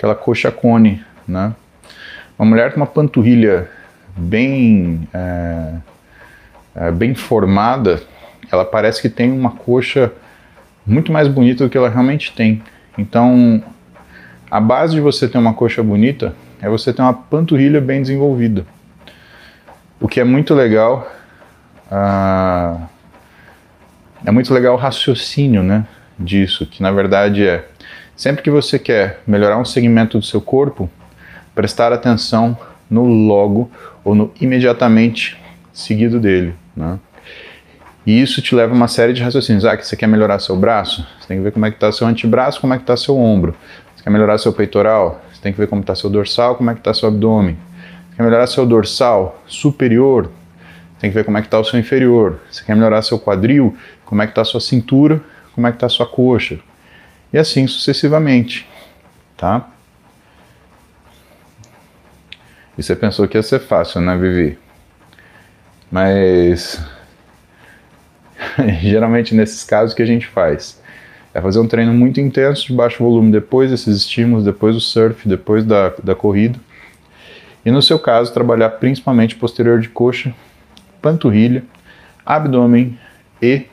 aquela 0.00 0.14
coxa 0.14 0.50
cone, 0.50 1.04
né? 1.28 1.54
Uma 2.38 2.46
mulher 2.48 2.72
com 2.72 2.78
uma 2.78 2.86
panturrilha 2.86 3.68
bem, 4.16 5.06
é, 5.12 5.74
é, 6.74 6.90
bem 6.90 7.14
formada, 7.14 8.02
ela 8.50 8.64
parece 8.64 9.02
que 9.02 9.10
tem 9.10 9.30
uma 9.30 9.50
coxa 9.50 10.10
muito 10.86 11.12
mais 11.12 11.28
bonita 11.28 11.64
do 11.64 11.70
que 11.70 11.76
ela 11.76 11.90
realmente 11.90 12.32
tem. 12.32 12.62
Então, 12.96 13.62
a 14.50 14.58
base 14.58 14.94
de 14.94 15.02
você 15.02 15.28
ter 15.28 15.36
uma 15.36 15.52
coxa 15.52 15.82
bonita 15.82 16.34
é 16.62 16.68
você 16.70 16.94
ter 16.94 17.02
uma 17.02 17.12
panturrilha 17.12 17.80
bem 17.80 18.00
desenvolvida. 18.00 18.64
O 20.00 20.08
que 20.08 20.18
é 20.18 20.24
muito 20.24 20.54
legal, 20.54 21.06
uh, 21.92 22.80
é 24.24 24.30
muito 24.30 24.52
legal 24.54 24.72
o 24.72 24.78
raciocínio, 24.78 25.62
né, 25.62 25.84
disso, 26.18 26.64
que 26.64 26.82
na 26.82 26.90
verdade 26.90 27.46
é 27.46 27.66
Sempre 28.20 28.42
que 28.42 28.50
você 28.50 28.78
quer 28.78 29.22
melhorar 29.26 29.56
um 29.56 29.64
segmento 29.64 30.18
do 30.18 30.24
seu 30.26 30.42
corpo, 30.42 30.90
prestar 31.54 31.90
atenção 31.90 32.54
no 32.90 33.06
logo 33.06 33.70
ou 34.04 34.14
no 34.14 34.30
imediatamente 34.38 35.40
seguido 35.72 36.20
dele. 36.20 36.54
Né? 36.76 36.98
E 38.04 38.20
isso 38.20 38.42
te 38.42 38.54
leva 38.54 38.74
a 38.74 38.76
uma 38.76 38.88
série 38.88 39.14
de 39.14 39.22
raciocínios. 39.22 39.64
Ah, 39.64 39.74
que 39.74 39.86
você 39.86 39.96
quer 39.96 40.06
melhorar 40.06 40.38
seu 40.38 40.54
braço? 40.54 41.00
Você 41.18 41.28
tem 41.28 41.38
que 41.38 41.44
ver 41.44 41.50
como 41.50 41.64
é 41.64 41.70
que 41.70 41.78
está 41.78 41.90
seu 41.90 42.06
antebraço, 42.06 42.60
como 42.60 42.74
é 42.74 42.76
que 42.76 42.82
está 42.82 42.94
seu 42.94 43.16
ombro. 43.16 43.56
Você 43.96 44.04
quer 44.04 44.10
melhorar 44.10 44.36
seu 44.36 44.52
peitoral? 44.52 45.24
Você 45.32 45.40
tem 45.40 45.50
que 45.50 45.58
ver 45.58 45.68
como 45.68 45.80
está 45.80 45.94
seu 45.94 46.10
dorsal, 46.10 46.56
como 46.56 46.68
é 46.68 46.74
que 46.74 46.80
está 46.80 46.92
seu 46.92 47.08
abdômen. 47.08 47.56
Você 48.10 48.16
quer 48.18 48.22
melhorar 48.22 48.46
seu 48.48 48.66
dorsal 48.66 49.42
superior? 49.46 50.30
Tem 50.98 51.08
que 51.08 51.14
ver 51.14 51.24
como 51.24 51.38
é 51.38 51.40
que 51.40 51.46
está 51.46 51.58
o 51.58 51.64
seu 51.64 51.80
inferior. 51.80 52.38
Você 52.50 52.62
quer 52.62 52.76
melhorar 52.76 53.00
seu 53.00 53.18
quadril? 53.18 53.74
Como 54.04 54.20
é 54.20 54.26
que 54.26 54.32
está 54.32 54.44
sua 54.44 54.60
cintura? 54.60 55.22
Como 55.54 55.66
é 55.66 55.70
que 55.70 55.78
está 55.78 55.88
sua 55.88 56.04
coxa? 56.04 56.58
E 57.32 57.38
assim 57.38 57.66
sucessivamente, 57.66 58.66
tá? 59.36 59.68
E 62.76 62.82
você 62.82 62.96
pensou 62.96 63.28
que 63.28 63.36
ia 63.36 63.42
ser 63.42 63.60
fácil, 63.60 64.00
né, 64.00 64.16
Vivi? 64.16 64.58
Mas 65.90 66.80
geralmente 68.80 69.34
nesses 69.34 69.64
casos 69.64 69.94
que 69.94 70.02
a 70.02 70.06
gente 70.06 70.26
faz 70.26 70.80
é 71.32 71.40
fazer 71.40 71.60
um 71.60 71.68
treino 71.68 71.92
muito 71.92 72.20
intenso 72.20 72.66
de 72.66 72.72
baixo 72.72 73.02
volume 73.02 73.30
depois 73.30 73.70
desses 73.70 73.96
estímulos, 73.98 74.44
depois 74.44 74.74
do 74.74 74.80
surf, 74.80 75.28
depois 75.28 75.64
da, 75.64 75.90
da 76.02 76.14
corrida. 76.14 76.58
E 77.64 77.70
no 77.70 77.82
seu 77.82 77.98
caso, 77.98 78.32
trabalhar 78.32 78.70
principalmente 78.70 79.36
posterior 79.36 79.80
de 79.80 79.88
coxa, 79.88 80.34
panturrilha, 81.00 81.62
abdômen 82.24 82.98
e 83.40 83.66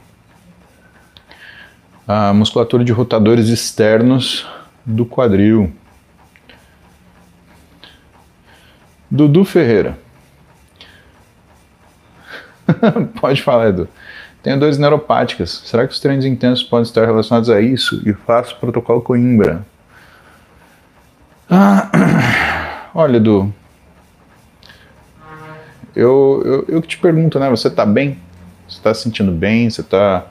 a 2.07 2.33
musculatura 2.33 2.85
de 2.85 2.91
rotadores 2.93 3.49
externos 3.49 4.47
do 4.85 5.05
quadril. 5.05 5.73
Dudu 9.11 9.43
Ferreira. 9.43 9.99
Pode 13.19 13.41
falar, 13.41 13.69
Edu. 13.69 13.89
Tenho 14.41 14.59
dores 14.59 14.77
neuropáticas. 14.77 15.63
Será 15.65 15.85
que 15.85 15.93
os 15.93 15.99
treinos 15.99 16.25
intensos 16.25 16.63
podem 16.63 16.83
estar 16.83 17.05
relacionados 17.05 17.49
a 17.49 17.59
isso? 17.59 18.01
E 18.07 18.13
faço 18.13 18.55
protocolo 18.57 19.01
Coimbra. 19.01 19.65
Ah, 21.49 22.89
olha, 22.95 23.17
Edu. 23.17 23.53
Eu, 25.95 26.43
eu, 26.45 26.65
eu 26.67 26.81
te 26.81 26.97
pergunto, 26.97 27.39
né? 27.39 27.49
Você 27.49 27.69
tá 27.69 27.85
bem? 27.85 28.19
Você 28.67 28.81
tá 28.81 28.93
se 28.93 29.03
sentindo 29.03 29.31
bem? 29.31 29.69
Você 29.69 29.81
tá 29.81 30.27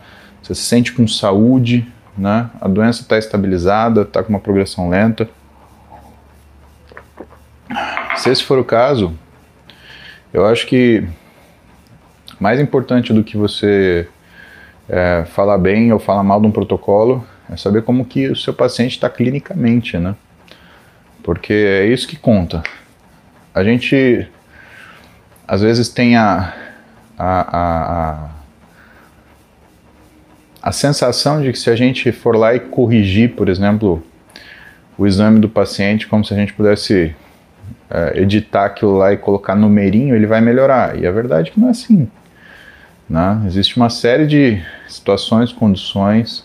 você 0.47 0.55
se 0.55 0.63
sente 0.63 0.93
com 0.93 1.09
saúde, 1.09 1.93
né? 2.17 2.49
A 2.61 2.69
doença 2.69 3.03
está 3.03 3.19
estabilizada, 3.19 4.03
está 4.03 4.23
com 4.23 4.29
uma 4.29 4.39
progressão 4.39 4.89
lenta. 4.89 5.29
Se 8.17 8.31
esse 8.31 8.45
for 8.45 8.57
o 8.57 8.65
caso, 8.65 9.13
eu 10.33 10.47
acho 10.47 10.67
que 10.69 11.05
mais 12.39 12.61
importante 12.61 13.13
do 13.13 13.25
que 13.25 13.37
você 13.37 14.09
é, 14.89 15.25
falar 15.33 15.59
bem 15.59 15.93
ou 15.93 15.99
falar 15.99 16.23
mal 16.23 16.41
de 16.41 16.47
um 16.47 16.53
protocolo 16.53 17.27
é 17.51 17.57
saber 17.57 17.83
como 17.83 18.05
que 18.05 18.29
o 18.29 18.37
seu 18.37 18.55
paciente 18.55 18.93
está 18.93 19.11
clinicamente, 19.11 19.99
né? 19.99 20.15
Porque 21.25 21.53
é 21.53 21.87
isso 21.87 22.07
que 22.07 22.17
conta. 22.17 22.63
A 23.53 23.65
gente 23.65 24.29
às 25.49 25.61
vezes 25.61 25.89
tem 25.89 26.17
a, 26.17 26.55
a, 27.19 27.41
a, 27.41 28.11
a, 28.13 28.29
sensação 30.73 31.41
de 31.41 31.53
que 31.53 31.59
se 31.59 31.71
a 31.71 31.77
gente 31.77 32.11
for 32.13 32.37
lá 32.37 32.55
e 32.55 32.61
corrigir, 32.61 33.35
por 33.35 33.49
exemplo, 33.49 34.03
o 34.99 35.07
exame 35.07 35.39
do 35.39 35.49
paciente, 35.49 36.07
como 36.07 36.25
se 36.25 36.33
a 36.35 36.37
gente 36.37 36.53
pudesse 36.53 37.15
é, 37.91 38.21
editar 38.21 38.65
aquilo 38.65 38.97
lá 38.97 39.13
e 39.13 39.17
colocar 39.17 39.55
numerinho, 39.55 40.15
ele 40.15 40.27
vai 40.27 40.41
melhorar. 40.41 40.99
E 40.99 41.07
a 41.07 41.11
verdade 41.13 41.51
é 41.51 41.53
que 41.53 41.61
não 41.61 41.69
é 41.69 41.71
assim. 41.71 42.09
Né? 43.09 43.43
Existe 43.47 43.77
uma 43.77 43.91
série 43.91 44.27
de 44.27 44.61
situações, 44.89 45.53
condições 45.53 46.45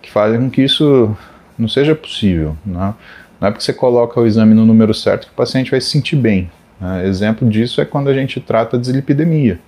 que 0.00 0.10
fazem 0.10 0.40
com 0.40 0.50
que 0.50 0.62
isso 0.62 1.14
não 1.58 1.68
seja 1.68 1.94
possível. 1.94 2.56
Né? 2.64 2.94
Não 3.40 3.48
é 3.48 3.50
porque 3.50 3.64
você 3.64 3.72
coloca 3.72 4.20
o 4.20 4.26
exame 4.26 4.54
no 4.54 4.64
número 4.64 4.94
certo 4.94 5.26
que 5.26 5.32
o 5.32 5.36
paciente 5.36 5.70
vai 5.70 5.80
se 5.80 5.88
sentir 5.88 6.16
bem. 6.16 6.50
Né? 6.80 7.06
Exemplo 7.06 7.48
disso 7.48 7.80
é 7.80 7.84
quando 7.84 8.08
a 8.08 8.14
gente 8.14 8.40
trata 8.40 8.78
de 8.78 8.84
dislipidemia. 8.84 9.58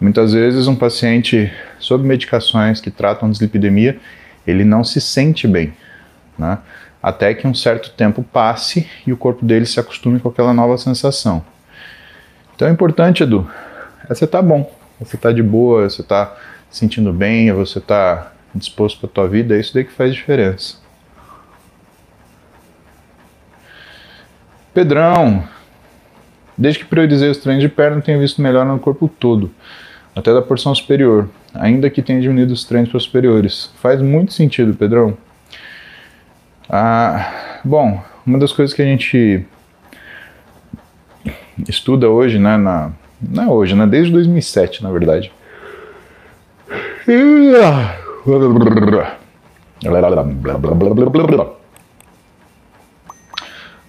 Muitas 0.00 0.32
vezes 0.32 0.66
um 0.66 0.74
paciente 0.74 1.52
sob 1.78 2.06
medicações 2.06 2.80
que 2.80 2.90
tratam 2.90 3.30
dislipidemia, 3.30 3.98
ele 4.46 4.64
não 4.64 4.82
se 4.82 5.00
sente 5.00 5.46
bem, 5.46 5.74
né? 6.38 6.58
até 7.02 7.34
que 7.34 7.46
um 7.46 7.54
certo 7.54 7.90
tempo 7.90 8.22
passe 8.22 8.88
e 9.06 9.12
o 9.12 9.16
corpo 9.16 9.44
dele 9.44 9.66
se 9.66 9.78
acostume 9.78 10.18
com 10.18 10.28
aquela 10.28 10.54
nova 10.54 10.78
sensação. 10.78 11.44
Então 12.54 12.66
é 12.66 12.70
importante, 12.70 13.22
Edu, 13.22 13.48
é 14.08 14.14
você 14.14 14.26
tá 14.26 14.40
bom, 14.40 14.72
você 14.98 15.16
tá 15.16 15.32
de 15.32 15.42
boa, 15.42 15.88
você 15.88 16.02
tá 16.02 16.34
sentindo 16.70 17.12
bem, 17.12 17.52
você 17.52 17.78
tá 17.78 18.32
disposto 18.54 19.00
para 19.00 19.08
tua 19.08 19.28
vida, 19.28 19.54
é 19.54 19.60
isso 19.60 19.74
daí 19.74 19.84
que 19.84 19.92
faz 19.92 20.14
diferença. 20.14 20.76
Pedrão, 24.72 25.46
Desde 26.60 26.80
que 26.80 26.84
priorizei 26.84 27.30
os 27.30 27.38
treinos 27.38 27.62
de 27.62 27.70
perna, 27.70 28.02
tenho 28.02 28.20
visto 28.20 28.42
melhor 28.42 28.66
no 28.66 28.78
corpo 28.78 29.08
todo, 29.08 29.50
até 30.14 30.32
da 30.32 30.42
porção 30.42 30.74
superior, 30.74 31.28
ainda 31.54 31.88
que 31.88 32.02
tenha 32.02 32.20
diminuído 32.20 32.52
os 32.52 32.64
treinos 32.64 32.90
para 32.90 33.00
superiores. 33.00 33.70
Faz 33.80 34.00
muito 34.00 34.32
sentido, 34.32 34.74
Pedrão. 34.74 35.16
Ah, 36.68 37.60
bom, 37.64 38.02
uma 38.26 38.38
das 38.38 38.52
coisas 38.52 38.74
que 38.74 38.82
a 38.82 38.84
gente 38.84 39.44
estuda 41.68 42.08
hoje, 42.08 42.38
né, 42.38 42.56
na, 42.56 42.92
não 43.20 43.44
é 43.44 43.48
hoje, 43.48 43.74
né, 43.74 43.86
desde 43.86 44.12
2007, 44.12 44.82
na 44.82 44.90
verdade. 44.90 45.32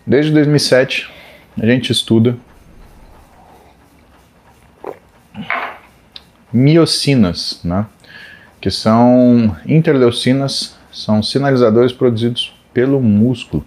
Desde 0.05 0.31
2007 0.31 1.09
a 1.61 1.65
gente 1.65 1.91
estuda 1.91 2.37
miocinas, 6.53 7.59
né? 7.63 7.85
que 8.59 8.69
são 8.69 9.55
interleucinas, 9.65 10.75
são 10.91 11.23
sinalizadores 11.23 11.91
produzidos 11.91 12.55
pelo 12.71 13.01
músculo. 13.01 13.65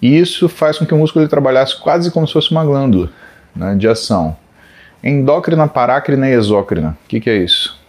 E 0.00 0.18
isso 0.18 0.48
faz 0.48 0.78
com 0.78 0.84
que 0.84 0.92
o 0.92 0.98
músculo 0.98 1.22
ele 1.22 1.30
trabalhasse 1.30 1.80
quase 1.80 2.10
como 2.10 2.26
se 2.26 2.32
fosse 2.32 2.50
uma 2.50 2.64
glândula 2.64 3.08
né, 3.54 3.74
de 3.74 3.88
ação. 3.88 4.36
Endócrina, 5.02 5.66
parácrina 5.66 6.28
e 6.28 6.32
exócrina. 6.32 6.96
O 7.04 7.08
que, 7.08 7.20
que 7.20 7.30
é 7.30 7.36
isso? 7.36 7.80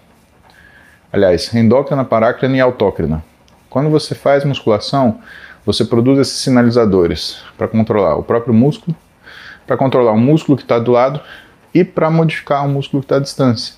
Aliás, 1.12 1.54
endócrina, 1.54 2.06
parácrina 2.06 2.58
e 2.58 2.62
autócrina. 2.62 3.24
Quando 3.70 3.90
você 3.90 4.16
faz 4.16 4.46
musculação, 4.46 5.20
você 5.66 5.84
produz 5.84 6.20
esses 6.20 6.38
sinalizadores 6.38 7.44
para 7.58 7.68
controlar 7.68 8.16
o 8.16 8.24
próprio 8.24 8.54
músculo, 8.54 8.96
para 9.66 9.78
controlar 9.78 10.12
o 10.12 10.18
músculo 10.18 10.58
que 10.58 10.64
está 10.64 10.80
do 10.80 10.92
lado 10.92 11.20
e 11.74 11.84
para 11.84 12.10
modificar 12.10 12.66
o 12.66 12.70
músculo 12.70 13.02
que 13.02 13.06
está 13.06 13.18
à 13.18 13.20
distância. 13.20 13.76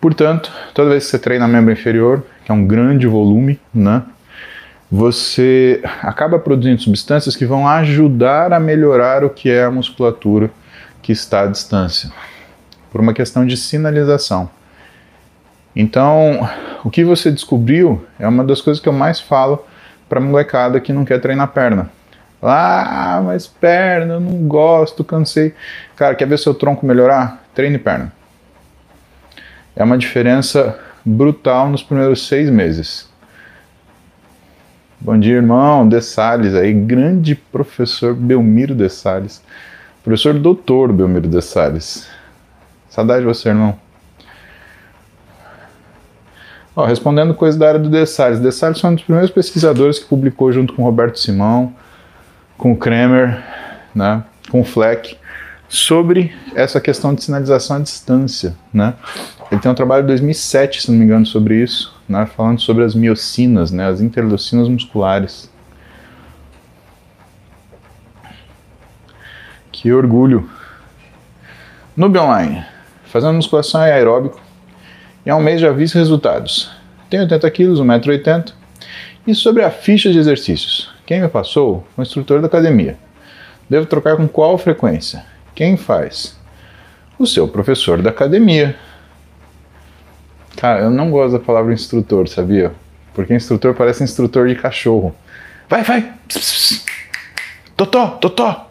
Portanto, 0.00 0.52
toda 0.74 0.90
vez 0.90 1.04
que 1.04 1.10
você 1.10 1.18
treina 1.18 1.48
membro 1.48 1.72
inferior, 1.72 2.24
que 2.44 2.52
é 2.52 2.54
um 2.54 2.66
grande 2.66 3.06
volume, 3.06 3.58
né, 3.74 4.02
você 4.90 5.82
acaba 6.02 6.38
produzindo 6.38 6.80
substâncias 6.80 7.34
que 7.34 7.44
vão 7.44 7.66
ajudar 7.66 8.52
a 8.52 8.60
melhorar 8.60 9.24
o 9.24 9.30
que 9.30 9.50
é 9.50 9.64
a 9.64 9.70
musculatura 9.70 10.50
que 11.02 11.12
está 11.12 11.42
à 11.42 11.46
distância, 11.46 12.10
por 12.90 13.00
uma 13.00 13.12
questão 13.12 13.44
de 13.44 13.56
sinalização. 13.56 14.48
Então, 15.74 16.48
o 16.84 16.90
que 16.90 17.04
você 17.04 17.30
descobriu 17.30 18.04
é 18.18 18.26
uma 18.26 18.44
das 18.44 18.60
coisas 18.60 18.80
que 18.80 18.88
eu 18.88 18.92
mais 18.92 19.20
falo 19.20 19.64
para 20.08 20.20
molecada 20.20 20.80
que 20.80 20.92
não 20.92 21.04
quer 21.04 21.20
treinar 21.20 21.48
perna. 21.48 21.90
Ah, 22.48 23.20
mas 23.24 23.46
perna, 23.46 24.14
eu 24.14 24.20
não 24.20 24.46
gosto, 24.46 25.02
cansei. 25.02 25.54
Cara, 25.96 26.14
quer 26.14 26.26
ver 26.26 26.38
seu 26.38 26.54
tronco 26.54 26.86
melhorar? 26.86 27.44
Treine 27.54 27.78
perna. 27.78 28.12
É 29.74 29.82
uma 29.82 29.98
diferença 29.98 30.78
brutal 31.04 31.68
nos 31.68 31.82
primeiros 31.82 32.26
seis 32.26 32.48
meses. 32.48 33.08
Bom 34.98 35.18
dia, 35.18 35.34
irmão. 35.34 35.88
De 35.88 36.00
Salles 36.00 36.54
aí, 36.54 36.72
grande 36.72 37.34
professor 37.34 38.14
Belmiro 38.14 38.74
De 38.74 38.88
Salles. 38.88 39.42
Professor 40.02 40.34
doutor 40.34 40.92
Belmiro 40.92 41.28
De 41.28 41.42
Salles. 41.42 42.08
Saudade 42.88 43.20
de 43.20 43.26
você, 43.26 43.50
irmão. 43.50 43.78
Ó, 46.74 46.84
respondendo 46.84 47.34
coisa 47.34 47.58
da 47.58 47.68
área 47.68 47.80
do 47.80 47.90
De 47.90 48.06
Salles. 48.06 48.40
De 48.40 48.50
Salles 48.52 48.80
foi 48.80 48.90
um 48.90 48.94
dos 48.94 49.04
primeiros 49.04 49.30
pesquisadores 49.30 49.98
que 49.98 50.06
publicou 50.06 50.50
junto 50.52 50.72
com 50.74 50.82
Roberto 50.82 51.18
Simão, 51.18 51.74
com 52.56 52.72
o 52.72 52.76
Kremer, 52.76 53.42
né, 53.94 54.22
com 54.50 54.60
o 54.60 54.64
Fleck, 54.64 55.16
sobre 55.68 56.34
essa 56.54 56.80
questão 56.80 57.14
de 57.14 57.22
sinalização 57.22 57.76
à 57.76 57.80
distância. 57.80 58.56
Né? 58.72 58.94
Ele 59.50 59.60
tem 59.60 59.70
um 59.70 59.74
trabalho 59.74 60.02
de 60.02 60.08
2007, 60.08 60.82
se 60.82 60.90
não 60.90 60.98
me 60.98 61.04
engano, 61.04 61.26
sobre 61.26 61.62
isso, 61.62 61.94
né, 62.08 62.26
falando 62.26 62.60
sobre 62.60 62.84
as 62.84 62.94
miocinas, 62.94 63.70
né, 63.70 63.86
as 63.86 64.00
interleucinas 64.00 64.68
musculares. 64.68 65.50
Que 69.72 69.92
orgulho! 69.92 70.48
Noob 71.96 72.18
Online, 72.18 72.64
fazendo 73.06 73.34
musculação 73.34 73.82
é 73.82 73.92
aeróbico, 73.92 74.40
e 75.24 75.30
há 75.30 75.36
um 75.36 75.42
mês 75.42 75.60
já 75.60 75.72
vi 75.72 75.86
resultados. 75.86 76.70
Tenho 77.08 77.22
80 77.22 77.50
quilos, 77.50 77.80
1,80m, 77.80 78.52
e 79.26 79.34
sobre 79.34 79.62
a 79.64 79.70
ficha 79.70 80.12
de 80.12 80.18
exercícios. 80.18 80.95
Quem 81.06 81.20
me 81.20 81.28
passou? 81.28 81.86
O 81.96 82.02
instrutor 82.02 82.40
da 82.40 82.48
academia. 82.48 82.98
Devo 83.70 83.86
trocar 83.86 84.16
com 84.16 84.26
qual 84.26 84.58
frequência? 84.58 85.24
Quem 85.54 85.76
faz? 85.76 86.36
O 87.16 87.26
seu 87.26 87.46
professor 87.46 88.02
da 88.02 88.10
academia. 88.10 88.76
Cara, 90.56 90.80
eu 90.80 90.90
não 90.90 91.10
gosto 91.10 91.38
da 91.38 91.38
palavra 91.38 91.72
instrutor, 91.72 92.28
sabia? 92.28 92.72
Porque 93.14 93.32
instrutor 93.32 93.74
parece 93.74 94.02
instrutor 94.02 94.48
de 94.48 94.56
cachorro. 94.56 95.14
Vai, 95.68 95.82
vai! 95.82 96.12
Totó, 97.76 98.08
totó! 98.08 98.68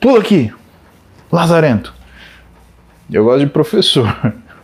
Pula 0.00 0.20
aqui! 0.20 0.52
Lazarento! 1.30 1.94
Eu 3.12 3.24
gosto 3.24 3.40
de 3.40 3.50
professor. 3.50 4.06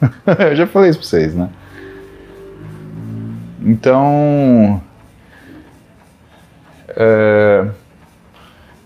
eu 0.51 0.57
já 0.57 0.67
falei 0.67 0.91
isso 0.91 0.99
pra 0.99 1.09
vocês, 1.09 1.35
né? 1.35 1.51
Então, 3.61 4.83
é, 6.97 7.67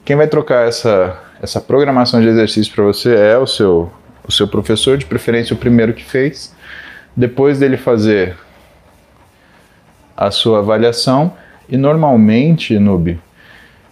quem 0.05 0.16
vai 0.16 0.27
trocar 0.27 0.66
essa, 0.69 1.19
essa 1.42 1.61
programação 1.61 2.21
de 2.21 2.29
exercício 2.29 2.73
para 2.75 2.85
você 2.85 3.14
é 3.14 3.37
o 3.38 3.47
seu, 3.47 3.92
o 4.27 4.33
seu 4.33 4.47
professor, 4.49 4.97
de 4.97 5.07
preferência 5.07 5.55
o 5.55 5.59
primeiro 5.59 5.92
que 5.92 6.05
fez. 6.05 6.55
Depois 7.16 7.59
dele 7.59 7.77
fazer 7.77 8.37
a 10.16 10.31
sua 10.31 10.61
avaliação, 10.61 11.33
e 11.69 11.77
normalmente, 11.77 12.79
Noob, 12.79 13.19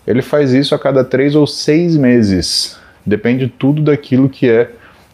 ele 0.06 0.22
faz 0.22 0.52
isso 0.52 0.74
a 0.74 0.78
cada 0.78 1.02
três 1.02 1.34
ou 1.34 1.46
seis 1.46 1.96
meses. 1.96 2.78
Depende 3.04 3.48
tudo 3.48 3.82
daquilo 3.82 4.28
que 4.28 4.48
é 4.48 4.70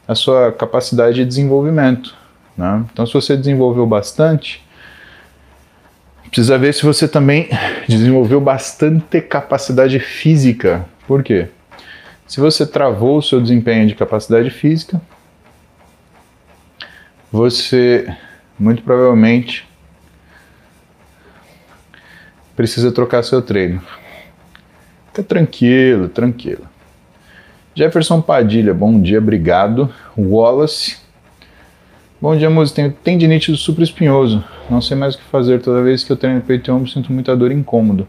a 0.07 0.15
sua 0.15 0.53
capacidade 0.53 1.17
de 1.17 1.25
desenvolvimento. 1.25 2.15
Né? 2.57 2.85
Então, 2.93 3.07
se 3.07 3.15
você 3.15 3.37
desenvolveu 3.37 3.87
bastante, 3.87 4.63
Precisa 6.31 6.57
ver 6.57 6.73
se 6.73 6.85
você 6.85 7.09
também 7.09 7.49
desenvolveu 7.89 8.41
bastante 8.41 9.21
capacidade 9.21 9.99
física. 9.99 10.87
Por 11.07 11.25
quê? 11.25 11.49
Se 12.25 12.39
você 12.39 12.65
travou 12.65 13.19
o 13.19 13.23
seu 13.23 13.41
desempenho 13.41 13.89
de 13.89 13.97
capacidade 13.97 14.49
física, 14.49 15.03
você 17.33 18.07
muito 18.57 18.85
provavelmente 18.85 19.69
precisa 22.55 22.93
trocar 22.93 23.25
seu 23.25 23.43
treino. 23.43 23.83
Fica 25.09 25.25
tranquilo, 25.25 26.09
tranquilo. 26.09 26.69
Jefferson 27.75 28.21
Padilha, 28.21 28.73
bom 28.73 29.01
dia, 29.01 29.19
obrigado. 29.19 29.93
Wallace, 30.17 30.99
Bom 32.23 32.37
dia, 32.37 32.51
música. 32.51 32.77
Tenho 32.77 32.93
tendinite 32.93 33.51
do 33.51 33.57
supraespinhoso. 33.57 34.45
Não 34.69 34.83
sei 34.83 34.95
mais 34.95 35.15
o 35.15 35.19
que 35.19 35.25
fazer. 35.25 35.63
Toda 35.63 35.83
vez 35.83 36.05
que 36.05 36.13
eu 36.13 36.17
treino 36.19 36.39
peito 36.43 36.71
e 36.71 36.71
ombro, 36.71 36.87
sinto 36.87 37.11
muita 37.11 37.35
dor 37.35 37.51
e 37.51 37.55
incômodo. 37.55 38.07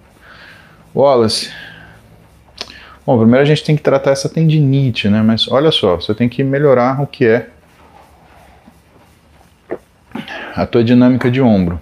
Wallace. 0.93 1.49
Bom, 3.05 3.17
primeiro 3.17 3.41
a 3.41 3.45
gente 3.45 3.63
tem 3.63 3.73
que 3.73 3.81
tratar 3.81 4.11
essa 4.11 4.27
tendinite, 4.27 5.07
né? 5.07 5.21
Mas 5.21 5.49
olha 5.49 5.71
só, 5.71 5.95
você 5.95 6.13
tem 6.13 6.27
que 6.27 6.43
melhorar 6.43 7.01
o 7.01 7.07
que 7.07 7.25
é 7.25 7.47
a 10.57 10.65
tua 10.65 10.83
dinâmica 10.83 11.31
de 11.31 11.41
ombro. 11.41 11.79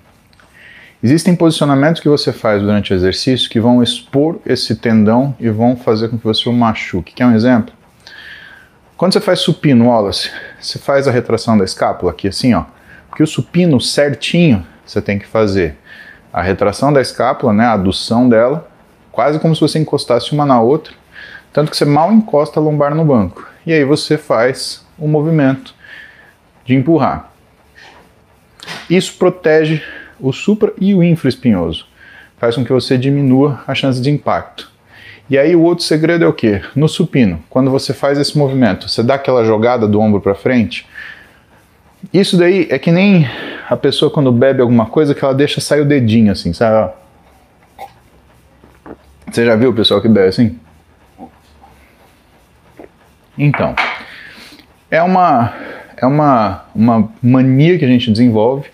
Existem 1.02 1.36
posicionamentos 1.36 2.00
que 2.00 2.08
você 2.08 2.32
faz 2.32 2.62
durante 2.62 2.94
o 2.94 2.96
exercício 2.96 3.50
que 3.50 3.60
vão 3.60 3.82
expor 3.82 4.39
esse 4.46 4.76
tendão 4.76 5.36
e 5.39 5.50
vão 5.50 5.76
fazer 5.76 6.10
com 6.10 6.18
que 6.20 6.26
você 6.26 6.48
o 6.48 6.54
machuque. 6.54 7.12
Quer 7.12 7.26
um 7.26 7.34
exemplo? 7.34 7.79
Quando 9.00 9.14
você 9.14 9.22
faz 9.22 9.40
supino, 9.40 9.88
Wallace, 9.88 10.30
você 10.60 10.78
faz 10.78 11.08
a 11.08 11.12
retração 11.12 11.58
da 11.58 11.64
escápula 11.64 12.12
aqui 12.12 12.28
assim, 12.28 12.54
ó. 12.54 12.66
Porque 13.08 13.24
o 13.24 13.28
supino 13.28 13.80
certinho, 13.80 14.68
você 14.86 15.02
tem 15.02 15.18
que 15.18 15.26
fazer 15.26 15.78
a 16.34 16.42
retração 16.42 16.92
da 16.92 17.00
escápula, 17.00 17.54
né, 17.54 17.64
a 17.64 17.76
adução 17.76 18.28
dela, 18.28 18.70
quase 19.10 19.40
como 19.40 19.56
se 19.56 19.62
você 19.62 19.80
encostasse 19.80 20.34
uma 20.34 20.46
na 20.46 20.60
outra, 20.60 20.94
tanto 21.54 21.72
que 21.72 21.78
você 21.78 21.86
mal 21.86 22.12
encosta 22.12 22.60
a 22.60 22.64
lombar 22.64 22.94
no 22.94 23.06
banco. 23.06 23.48
E 23.66 23.72
aí 23.72 23.86
você 23.86 24.18
faz 24.18 24.86
o 24.98 25.08
movimento 25.08 25.74
de 26.66 26.76
empurrar. 26.76 27.32
Isso 28.90 29.14
protege 29.18 29.82
o 30.20 30.34
supra 30.34 30.74
e 30.78 30.94
o 30.94 31.02
infraespinhoso. 31.02 31.88
Faz 32.38 32.54
com 32.54 32.66
que 32.66 32.74
você 32.74 32.98
diminua 32.98 33.64
a 33.66 33.74
chance 33.74 34.02
de 34.02 34.12
impacto. 34.12 34.70
E 35.30 35.38
aí 35.38 35.56
o 35.56 35.62
outro 35.62 35.86
segredo 35.86 36.26
é 36.26 36.28
o 36.28 36.34
que? 36.34 36.62
No 36.76 36.88
supino, 36.88 37.44
quando 37.50 37.70
você 37.70 37.94
faz 37.94 38.18
esse 38.18 38.38
movimento, 38.38 38.89
você 38.89 39.04
dá 39.04 39.15
aquela 39.15 39.46
jogada 39.46 39.88
do 39.88 40.00
ombro 40.00 40.20
para 40.20 40.34
frente. 40.34 40.88
Isso 42.12 42.38
daí 42.38 42.68
é 42.72 42.80
que 42.80 42.92
nem 42.92 43.28
a 43.70 43.78
pessoa 43.78 44.10
quando 44.10 44.32
bebe 44.32 44.62
alguma 44.62 44.88
coisa 44.88 45.13
que 45.13 45.24
ela 45.24 45.34
deixa 45.34 45.62
sair 45.62 45.82
o 45.82 45.86
dedinho 45.86 46.32
assim, 46.32 46.52
sabe? 46.52 46.94
Você 49.30 49.46
já 49.46 49.56
viu 49.56 49.70
o 49.70 49.74
pessoal 49.74 50.02
que 50.02 50.08
bebe 50.08 50.30
assim? 50.30 50.58
Então, 53.38 53.76
é 54.89 55.02
uma 55.04 55.54
é 55.96 56.06
uma, 56.06 56.63
uma 56.74 57.12
mania 57.22 57.78
que 57.78 57.86
a 57.86 57.88
gente 57.88 58.10
desenvolve, 58.10 58.70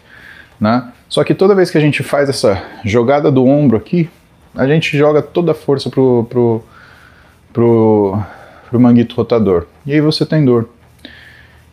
né? 0.60 0.92
Só 1.10 1.24
que 1.24 1.34
toda 1.34 1.56
vez 1.56 1.72
que 1.72 1.78
a 1.78 1.82
gente 1.82 2.04
faz 2.04 2.30
essa 2.30 2.64
jogada 2.84 3.32
do 3.32 3.46
ombro 3.46 3.78
aqui, 3.78 4.10
a 4.56 4.68
gente 4.68 4.98
joga 4.98 5.22
toda 5.22 5.52
a 5.52 5.56
força 5.56 5.90
pro, 5.90 6.26
pro, 6.30 6.64
pro, 7.52 8.20
pro 8.70 8.80
manguito 8.80 9.16
rotador. 9.16 9.66
E 9.86 9.94
aí 9.94 10.02
você 10.02 10.26
tem 10.26 10.44
dor. 10.44 10.70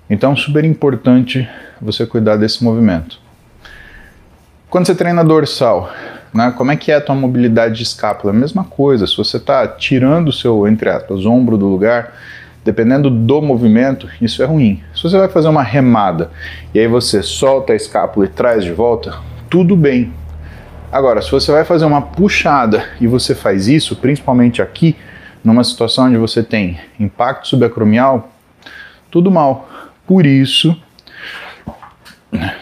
Então, 0.09 0.37
super 0.37 0.65
importante 0.65 1.49
você 1.81 2.05
cuidar 2.05 2.37
desse 2.37 2.63
movimento. 2.63 3.19
Quando 4.69 4.87
você 4.87 4.95
treina 4.95 5.25
dorsal, 5.25 5.91
né, 6.35 6.53
como 6.57 6.71
é 6.71 6.77
que 6.77 6.91
é 6.91 6.97
a 6.97 7.01
tua 7.01 7.15
mobilidade 7.15 7.77
de 7.77 7.83
escápula? 7.83 8.33
Mesma 8.33 8.65
coisa, 8.65 9.07
se 9.07 9.17
você 9.17 9.37
está 9.37 9.67
tirando 9.67 10.29
o 10.29 10.33
seu, 10.33 10.67
entre 10.67 10.89
aspas, 10.89 11.27
ombro 11.27 11.57
do 11.57 11.67
lugar, 11.67 12.15
dependendo 12.65 13.11
do 13.11 13.43
movimento, 13.43 14.09
isso 14.21 14.43
é 14.43 14.47
ruim. 14.47 14.83
Se 14.95 15.03
você 15.03 15.19
vai 15.19 15.29
fazer 15.29 15.49
uma 15.49 15.63
remada 15.63 16.31
e 16.75 16.81
aí 16.81 16.89
você 16.89 17.23
solta 17.23 17.73
a 17.73 17.77
escápula 17.77 18.27
e 18.27 18.29
traz 18.29 18.65
de 18.65 18.73
volta, 18.73 19.15
tudo 19.51 19.77
bem. 19.77 20.13
Agora, 20.93 21.23
se 21.23 21.31
você 21.31 21.51
vai 21.51 21.65
fazer 21.65 21.87
uma 21.87 22.03
puxada 22.03 22.85
e 23.01 23.07
você 23.07 23.35
faz 23.35 23.67
isso, 23.67 23.97
principalmente 23.97 24.61
aqui, 24.61 24.95
numa 25.43 25.65
situação 25.65 26.05
onde 26.05 26.19
você 26.19 26.43
tem 26.43 26.79
impacto 27.01 27.49
subacromial, 27.49 28.31
tudo 29.11 29.31
mal. 29.31 29.71
Por 30.07 30.27
isso, 30.27 30.77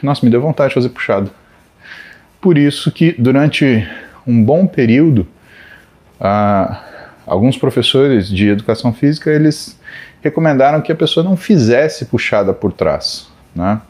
nossa, 0.01 0.25
me 0.25 0.31
deu 0.31 0.41
vontade 0.41 0.69
de 0.69 0.75
fazer 0.75 0.91
puxada. 0.91 1.29
Por 2.41 2.57
isso 2.57 2.93
que 2.93 3.17
durante 3.19 3.85
um 4.25 4.45
bom 4.45 4.65
período, 4.65 5.27
ah, 6.21 6.85
alguns 7.27 7.59
professores 7.59 8.29
de 8.29 8.49
educação 8.49 8.93
física 8.93 9.29
eles 9.29 9.77
recomendaram 10.23 10.81
que 10.81 10.93
a 10.93 10.95
pessoa 10.95 11.25
não 11.25 11.37
fizesse 11.37 12.05
puxada 12.05 12.53
por 12.53 12.73
trás, 12.73 13.29
né? 13.57 13.81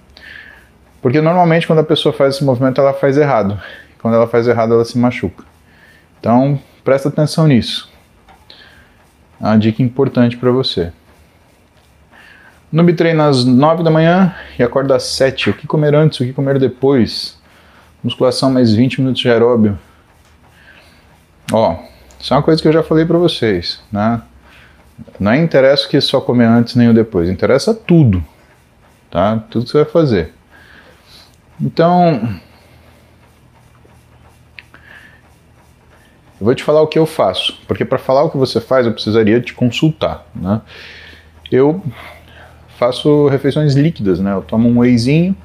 Porque 1.03 1.21
normalmente 1.21 1.67
quando 1.67 1.81
a 1.81 1.85
pessoa 1.85 2.13
faz 2.15 2.37
esse 2.37 2.45
movimento 2.45 2.81
ela 2.81 2.95
faz 2.95 3.19
errado. 3.19 3.61
Quando 4.01 4.15
ela 4.15 4.27
faz 4.27 4.49
errado, 4.49 4.75
ela 4.75 4.85
se 4.85 4.99
machuca. 4.99 5.45
Então, 6.19 6.59
presta 6.85 7.09
atenção 7.09 7.47
nisso. 7.47 7.91
É 9.41 9.45
uma 9.45 9.59
dica 9.59 9.83
importante 9.83 10.37
para 10.37 10.51
você. 10.51 10.93
Noob 12.73 12.93
treina 12.93 13.27
às 13.27 13.45
9 13.45 13.83
da 13.83 13.91
manhã 13.91 14.35
e 14.59 14.63
acorda 14.63 14.95
às 14.95 15.03
7. 15.03 15.51
O 15.51 15.55
que 15.55 15.67
comer 15.67 15.95
antes, 15.95 16.21
o 16.21 16.25
que 16.25 16.33
comer 16.33 16.59
depois? 16.59 17.39
Musculação 18.03 18.51
mais 18.51 18.73
20 18.73 19.01
minutos 19.01 19.21
de 19.21 19.29
aeróbio. 19.29 19.79
Ó, 21.53 21.77
isso 22.19 22.33
é 22.33 22.37
uma 22.37 22.43
coisa 22.43 22.63
que 22.63 22.69
eu 22.69 22.73
já 22.73 22.83
falei 22.83 23.05
para 23.05 23.19
vocês, 23.19 23.83
né? 23.91 24.23
Não 25.19 25.35
interessa 25.35 25.87
o 25.87 25.89
que 25.89 26.01
só 26.01 26.21
comer 26.21 26.45
antes 26.45 26.77
nem 26.77 26.89
o 26.89 26.95
depois, 26.95 27.29
interessa 27.29 27.75
tudo, 27.75 28.25
tá? 29.11 29.43
Tudo 29.51 29.65
que 29.65 29.71
você 29.71 29.83
vai 29.83 29.91
fazer. 29.91 30.35
Então, 31.61 32.39
Eu 36.41 36.47
vou 36.47 36.55
te 36.55 36.65
falar 36.65 36.81
o 36.81 36.87
que 36.87 36.99
eu 36.99 37.05
faço, 37.05 37.59
porque 37.69 37.85
para 37.85 37.99
falar 37.99 38.23
o 38.23 38.31
que 38.31 38.39
você 38.39 38.63
faz 38.63 38.87
eu 38.87 38.93
precisaria 38.93 39.41
te 39.43 39.53
consultar, 39.53 40.27
né? 40.35 40.63
Eu 41.53 41.83
faço 42.79 43.29
refeições 43.29 43.75
líquidas, 43.75 44.21
né? 44.21 44.33
Eu 44.33 44.41
tomo 44.41 44.67
um 44.67 44.79
wheyzinho 44.79 45.37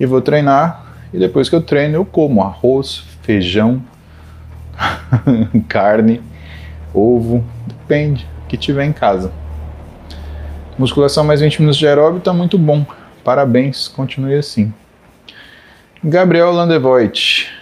e 0.00 0.04
vou 0.04 0.20
treinar 0.20 0.86
e 1.14 1.18
depois 1.18 1.48
que 1.48 1.54
eu 1.54 1.62
treino 1.62 1.94
eu 1.94 2.04
como 2.04 2.42
arroz, 2.42 3.04
feijão, 3.22 3.80
carne, 5.68 6.20
ovo, 6.92 7.44
depende, 7.66 8.26
que 8.48 8.56
tiver 8.56 8.84
em 8.84 8.92
casa. 8.92 9.32
Musculação 10.76 11.22
mais 11.22 11.40
20 11.40 11.60
minutos 11.60 11.78
de 11.78 11.86
aeróbio 11.86 12.20
tá 12.20 12.32
muito 12.32 12.58
bom. 12.58 12.84
Parabéns, 13.22 13.86
continue 13.86 14.34
assim. 14.34 14.74
Gabriel 16.02 16.50
Landevoit. 16.50 17.57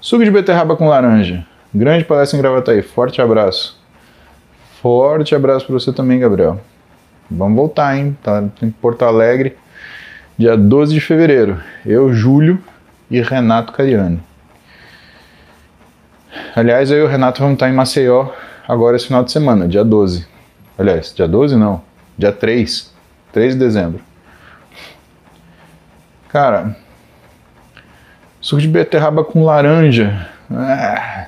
Suco 0.00 0.24
de 0.24 0.30
beterraba 0.30 0.76
com 0.76 0.88
laranja. 0.88 1.44
Grande 1.74 2.04
palestra 2.04 2.38
em 2.38 2.42
Gravataí. 2.42 2.80
Forte 2.80 3.20
abraço. 3.20 3.78
Forte 4.80 5.34
abraço 5.34 5.66
para 5.66 5.74
você 5.74 5.92
também, 5.92 6.18
Gabriel. 6.18 6.58
Vamos 7.30 7.54
voltar, 7.54 7.96
hein? 7.96 8.16
Tá 8.22 8.42
em 8.62 8.70
Porto 8.70 9.04
Alegre, 9.04 9.56
dia 10.38 10.56
12 10.56 10.94
de 10.94 11.00
fevereiro. 11.00 11.60
Eu, 11.84 12.12
Júlio 12.14 12.58
e 13.10 13.20
Renato 13.20 13.72
Cariani. 13.72 14.20
Aliás, 16.56 16.90
eu 16.90 16.98
e 16.98 17.02
o 17.02 17.06
Renato 17.06 17.40
vamos 17.40 17.54
estar 17.54 17.68
em 17.68 17.74
Maceió 17.74 18.28
agora 18.66 18.96
esse 18.96 19.06
final 19.06 19.22
de 19.22 19.30
semana, 19.30 19.68
dia 19.68 19.84
12. 19.84 20.26
Aliás, 20.78 21.12
dia 21.14 21.28
12 21.28 21.56
não, 21.56 21.82
dia 22.16 22.32
3. 22.32 22.90
3 23.32 23.52
de 23.52 23.60
dezembro. 23.60 24.00
Cara, 26.28 26.74
Suco 28.40 28.60
de 28.60 28.68
beterraba 28.68 29.22
com 29.22 29.44
laranja. 29.44 30.28
Ah, 30.50 31.26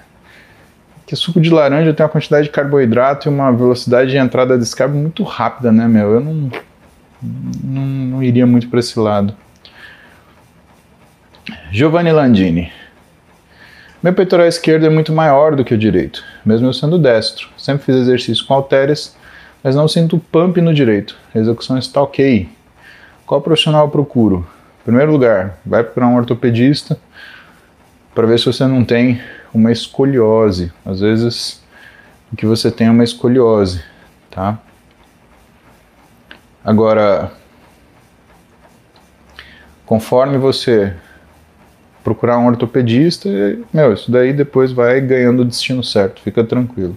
que 1.06 1.14
suco 1.14 1.40
de 1.40 1.50
laranja 1.50 1.92
tem 1.92 2.04
uma 2.04 2.10
quantidade 2.10 2.44
de 2.44 2.50
carboidrato 2.50 3.28
e 3.28 3.30
uma 3.30 3.52
velocidade 3.52 4.10
de 4.10 4.16
entrada 4.16 4.54
de 4.54 4.60
descarga 4.60 4.94
muito 4.94 5.22
rápida, 5.22 5.70
né, 5.70 5.86
meu? 5.86 6.12
Eu 6.12 6.20
não, 6.20 6.50
não, 7.62 7.82
não 7.82 8.22
iria 8.22 8.46
muito 8.46 8.68
para 8.68 8.80
esse 8.80 8.98
lado. 8.98 9.34
Giovanni 11.70 12.12
Landini. 12.12 12.72
Meu 14.02 14.12
peitoral 14.14 14.46
esquerdo 14.46 14.86
é 14.86 14.90
muito 14.90 15.12
maior 15.12 15.54
do 15.54 15.64
que 15.64 15.74
o 15.74 15.78
direito, 15.78 16.24
mesmo 16.44 16.66
eu 16.66 16.72
sendo 16.72 16.98
destro. 16.98 17.48
Sempre 17.56 17.84
fiz 17.84 17.94
exercício 17.94 18.44
com 18.46 18.54
halteres, 18.54 19.14
mas 19.62 19.76
não 19.76 19.86
sinto 19.86 20.18
pump 20.18 20.60
no 20.60 20.72
direito. 20.74 21.16
A 21.34 21.38
execução 21.38 21.78
está 21.78 22.02
ok. 22.02 22.48
Qual 23.26 23.40
profissional 23.40 23.84
eu 23.84 23.90
procuro? 23.90 24.46
Em 24.82 24.84
primeiro 24.84 25.12
lugar, 25.12 25.60
vai 25.64 25.84
procurar 25.84 26.08
um 26.08 26.16
ortopedista 26.16 26.98
para 28.12 28.26
ver 28.26 28.36
se 28.36 28.46
você 28.46 28.66
não 28.66 28.84
tem 28.84 29.22
uma 29.54 29.70
escoliose. 29.70 30.72
Às 30.84 30.98
vezes 30.98 31.62
o 32.32 32.36
que 32.36 32.44
você 32.44 32.68
tem 32.68 32.88
é 32.88 32.90
uma 32.90 33.04
escoliose, 33.04 33.80
tá? 34.28 34.58
Agora, 36.64 37.30
conforme 39.86 40.36
você 40.36 40.96
procurar 42.02 42.38
um 42.38 42.46
ortopedista, 42.48 43.28
meu, 43.72 43.92
isso 43.92 44.10
daí 44.10 44.32
depois 44.32 44.72
vai 44.72 45.00
ganhando 45.00 45.42
o 45.42 45.44
destino 45.44 45.84
certo, 45.84 46.20
fica 46.22 46.42
tranquilo. 46.42 46.96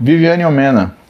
Viviane 0.00 0.46
Omena. 0.46 1.01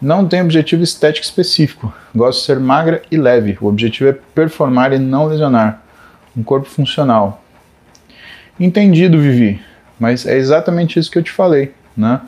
Não 0.00 0.26
tem 0.26 0.40
objetivo 0.40 0.82
estético 0.82 1.24
específico. 1.24 1.92
Gosto 2.14 2.40
de 2.40 2.46
ser 2.46 2.60
magra 2.60 3.02
e 3.10 3.16
leve. 3.16 3.58
O 3.60 3.66
objetivo 3.66 4.10
é 4.10 4.16
performar 4.34 4.92
e 4.92 4.98
não 4.98 5.26
lesionar. 5.26 5.82
Um 6.36 6.42
corpo 6.42 6.68
funcional. 6.68 7.42
Entendido, 8.58 9.20
Vivi. 9.20 9.60
Mas 9.98 10.26
é 10.26 10.36
exatamente 10.36 10.98
isso 10.98 11.10
que 11.10 11.18
eu 11.18 11.22
te 11.22 11.30
falei, 11.30 11.74
né? 11.94 12.20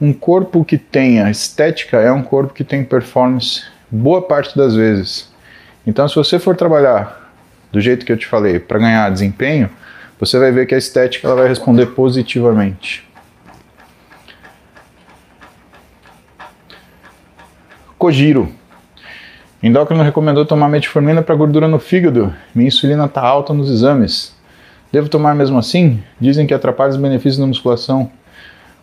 um 0.00 0.12
corpo 0.12 0.64
que 0.64 0.78
tenha 0.78 1.30
estética 1.30 1.98
é 1.98 2.12
um 2.12 2.22
corpo 2.22 2.54
que 2.54 2.62
tem 2.62 2.84
performance 2.84 3.64
boa 3.90 4.22
parte 4.22 4.56
das 4.56 4.74
vezes. 4.74 5.28
Então, 5.86 6.08
se 6.08 6.14
você 6.14 6.38
for 6.38 6.54
trabalhar 6.54 7.32
do 7.72 7.80
jeito 7.80 8.06
que 8.06 8.12
eu 8.12 8.16
te 8.16 8.26
falei 8.26 8.58
para 8.58 8.78
ganhar 8.78 9.10
desempenho, 9.10 9.68
você 10.18 10.38
vai 10.38 10.52
ver 10.52 10.66
que 10.66 10.74
a 10.74 10.78
estética 10.78 11.26
ela 11.26 11.36
vai 11.36 11.48
responder 11.48 11.86
positivamente. 11.86 13.07
Kojiro. 17.98 18.48
Endócrino 19.60 20.04
recomendou 20.04 20.46
tomar 20.46 20.68
metformina 20.68 21.20
para 21.20 21.34
gordura 21.34 21.66
no 21.66 21.80
fígado. 21.80 22.32
Minha 22.54 22.68
insulina 22.68 23.06
está 23.06 23.20
alta 23.20 23.52
nos 23.52 23.68
exames. 23.68 24.36
Devo 24.92 25.08
tomar 25.08 25.34
mesmo 25.34 25.58
assim? 25.58 26.00
Dizem 26.20 26.46
que 26.46 26.54
atrapalha 26.54 26.90
os 26.90 26.96
benefícios 26.96 27.38
da 27.38 27.46
musculação. 27.46 28.08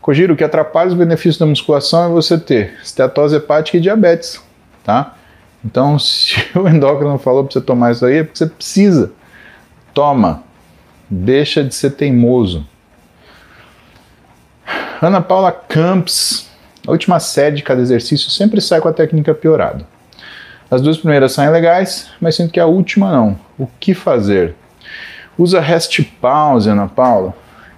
Kojiro, 0.01 0.33
o 0.33 0.37
que 0.37 0.43
atrapalha 0.43 0.89
os 0.89 0.93
benefícios 0.93 1.37
da 1.37 1.45
musculação 1.45 2.05
é 2.05 2.09
você 2.09 2.37
ter 2.37 2.77
estetose 2.83 3.37
hepática 3.37 3.77
e 3.77 3.81
diabetes, 3.81 4.39
tá? 4.83 5.15
Então, 5.63 5.97
se 5.97 6.35
o 6.53 6.67
endócrino 6.67 7.17
falou 7.17 7.45
para 7.45 7.53
você 7.53 7.61
tomar 7.61 7.93
isso 7.93 8.05
aí, 8.05 8.17
é 8.17 8.23
porque 8.23 8.37
você 8.37 8.47
precisa. 8.47 9.13
Toma. 9.93 10.43
Deixa 11.09 11.63
de 11.63 11.73
ser 11.73 11.91
teimoso. 11.91 12.67
Ana 15.01 15.21
Paula 15.21 15.51
Camps, 15.51 16.49
a 16.87 16.91
última 16.91 17.19
série 17.19 17.55
de 17.55 17.63
cada 17.63 17.81
exercício 17.81 18.29
sempre 18.29 18.61
sai 18.61 18.79
com 18.79 18.87
a 18.87 18.93
técnica 18.93 19.33
piorada. 19.33 19.85
As 20.69 20.81
duas 20.81 20.97
primeiras 20.97 21.31
saem 21.31 21.51
legais, 21.51 22.09
mas 22.19 22.35
sinto 22.35 22.51
que 22.51 22.59
a 22.59 22.65
última 22.65 23.11
não. 23.11 23.37
O 23.57 23.67
que 23.79 23.93
fazer? 23.93 24.55
Usa 25.37 25.59
rest 25.59 26.01
pause, 26.19 26.69
Ana 26.69 26.87
Paula. 26.87 27.33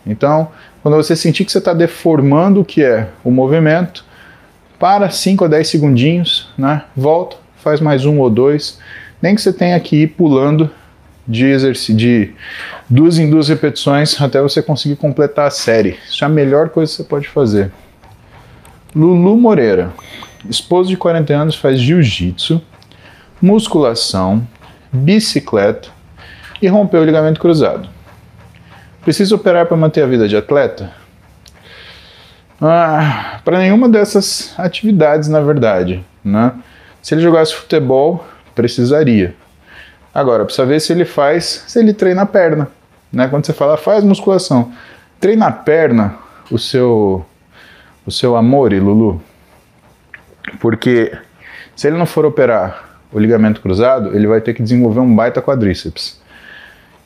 Então, 0.06 0.50
quando 0.82 0.96
você 0.96 1.16
sentir 1.16 1.44
que 1.44 1.52
você 1.52 1.58
está 1.58 1.74
deformando 1.74 2.62
o 2.62 2.66
que 2.66 2.84
é 2.84 3.10
o 3.24 3.32
movimento, 3.32 4.06
para 4.80 5.10
5 5.10 5.46
a 5.46 5.48
10 5.48 5.68
segundinhos, 5.68 6.50
né? 6.58 6.84
volta, 6.96 7.36
faz 7.58 7.82
mais 7.82 8.06
um 8.06 8.20
ou 8.20 8.30
dois, 8.30 8.80
nem 9.22 9.36
que 9.36 9.42
você 9.42 9.52
tenha 9.52 9.80
que 9.80 10.04
ir 10.04 10.08
pulando 10.08 10.70
de, 11.28 11.58
de 11.94 12.34
duas 12.90 13.18
em 13.18 13.30
duas 13.30 13.50
repetições 13.50 14.20
até 14.22 14.42
você 14.42 14.62
conseguir 14.62 14.96
completar 14.96 15.48
a 15.48 15.52
série. 15.52 15.98
Isso 16.10 16.24
é 16.24 16.28
a 16.28 16.30
melhor 16.30 16.70
coisa 16.70 16.92
que 16.92 16.98
você 16.98 17.04
pode 17.04 17.28
fazer. 17.28 17.72
Lulu 18.98 19.38
Moreira, 19.38 19.94
esposo 20.50 20.90
de 20.90 20.98
40 20.98 21.32
anos, 21.32 21.56
faz 21.56 21.80
jiu-jitsu, 21.80 22.60
musculação, 23.40 24.46
bicicleta 24.92 25.90
e 26.60 26.68
rompeu 26.68 27.02
o 27.02 27.06
ligamento 27.06 27.40
cruzado. 27.40 27.88
Precisa 29.04 29.36
operar 29.36 29.68
para 29.68 29.78
manter 29.78 30.02
a 30.02 30.08
vida 30.08 30.28
de 30.28 30.36
atleta? 30.36 30.92
Ah, 32.60 33.40
para 33.46 33.60
nenhuma 33.60 33.88
dessas 33.88 34.56
atividades, 34.58 35.30
na 35.30 35.42
verdade. 35.42 36.04
Né? 36.26 36.52
Se 37.00 37.14
ele 37.14 37.22
jogasse 37.22 37.54
futebol, 37.54 38.26
precisaria. 38.56 39.36
Agora, 40.12 40.44
precisa 40.44 40.66
ver 40.66 40.82
se 40.82 40.92
ele 40.92 41.06
faz, 41.06 41.66
se 41.68 41.78
ele 41.78 41.94
treina 41.94 42.24
a 42.24 42.26
perna. 42.26 42.68
Né? 43.14 43.28
Quando 43.28 43.46
você 43.46 43.54
fala 43.54 43.78
faz 43.78 44.04
musculação, 44.04 44.72
treina 45.20 45.46
a 45.46 45.52
perna, 45.52 46.16
o 46.50 46.58
seu, 46.58 47.24
o 48.08 48.12
seu 48.12 48.38
amor, 48.38 48.72
Lulu. 48.72 49.22
Porque 50.62 51.12
se 51.76 51.88
ele 51.88 51.98
não 51.98 52.06
for 52.06 52.26
operar 52.26 53.00
o 53.12 53.20
ligamento 53.20 53.60
cruzado, 53.60 54.16
ele 54.16 54.26
vai 54.26 54.40
ter 54.40 54.54
que 54.54 54.64
desenvolver 54.64 55.02
um 55.02 55.14
baita 55.14 55.42
quadríceps. 55.42 56.20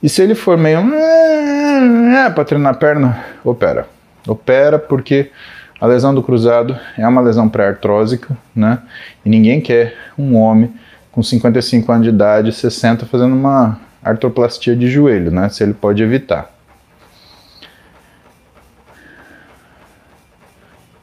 E 0.02 0.08
se 0.08 0.22
ele 0.22 0.36
for 0.36 0.58
meio 0.58 0.80
é, 0.80 2.30
para 2.30 2.46
treinar 2.46 2.74
a 2.74 2.78
perna, 2.78 3.20
opera. 3.44 3.88
Opera 4.28 4.78
porque 4.78 5.32
a 5.80 5.88
lesão 5.88 6.14
do 6.14 6.22
cruzado 6.22 6.78
é 6.96 7.08
uma 7.08 7.22
lesão 7.22 7.50
pré-artrósica, 7.50 8.38
né? 8.56 8.80
E 9.26 9.30
ninguém 9.30 9.60
quer 9.60 9.96
um 10.18 10.38
homem 10.38 10.72
com 11.12 11.24
55 11.24 11.92
anos 11.92 12.04
de 12.04 12.10
idade, 12.10 12.52
60, 12.52 13.08
fazendo 13.08 13.34
uma 13.34 13.80
artroplastia 14.04 14.76
de 14.76 14.88
joelho, 14.88 15.32
né? 15.32 15.50
Se 15.50 15.64
ele 15.64 15.74
pode 15.74 16.02
evitar. 16.02 16.52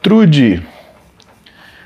Trude. 0.01 0.63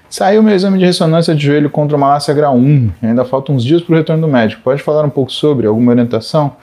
Saiu 0.09 0.43
meu 0.43 0.55
exame 0.55 0.79
de 0.79 0.85
ressonância 0.85 1.35
de 1.35 1.47
joelho 1.47 1.71
contra 1.71 1.97
malácia 1.97 2.35
grau 2.35 2.55
1. 2.55 2.91
Ainda 3.03 3.25
faltam 3.25 3.55
uns 3.55 3.65
dias 3.65 3.81
para 3.81 3.95
o 3.95 3.97
retorno 3.97 4.27
do 4.27 4.31
médico. 4.31 4.61
Pode 4.63 4.83
falar 4.83 5.03
um 5.03 5.11
pouco 5.11 5.33
sobre 5.33 5.67
alguma 5.67 5.93
orientação? 5.93 6.55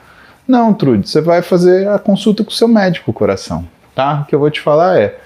Não, 0.48 0.72
Trude, 0.76 1.10
você 1.10 1.22
vai 1.22 1.42
fazer 1.42 1.88
a 1.88 1.98
consulta 1.98 2.44
com 2.44 2.52
o 2.52 2.54
seu 2.54 2.68
médico, 2.68 3.12
coração, 3.12 3.68
tá? 3.96 4.22
O 4.22 4.26
que 4.26 4.36
eu 4.36 4.40
vou 4.40 4.52
te 4.52 4.62
falar 4.62 5.00
é, 5.00 5.18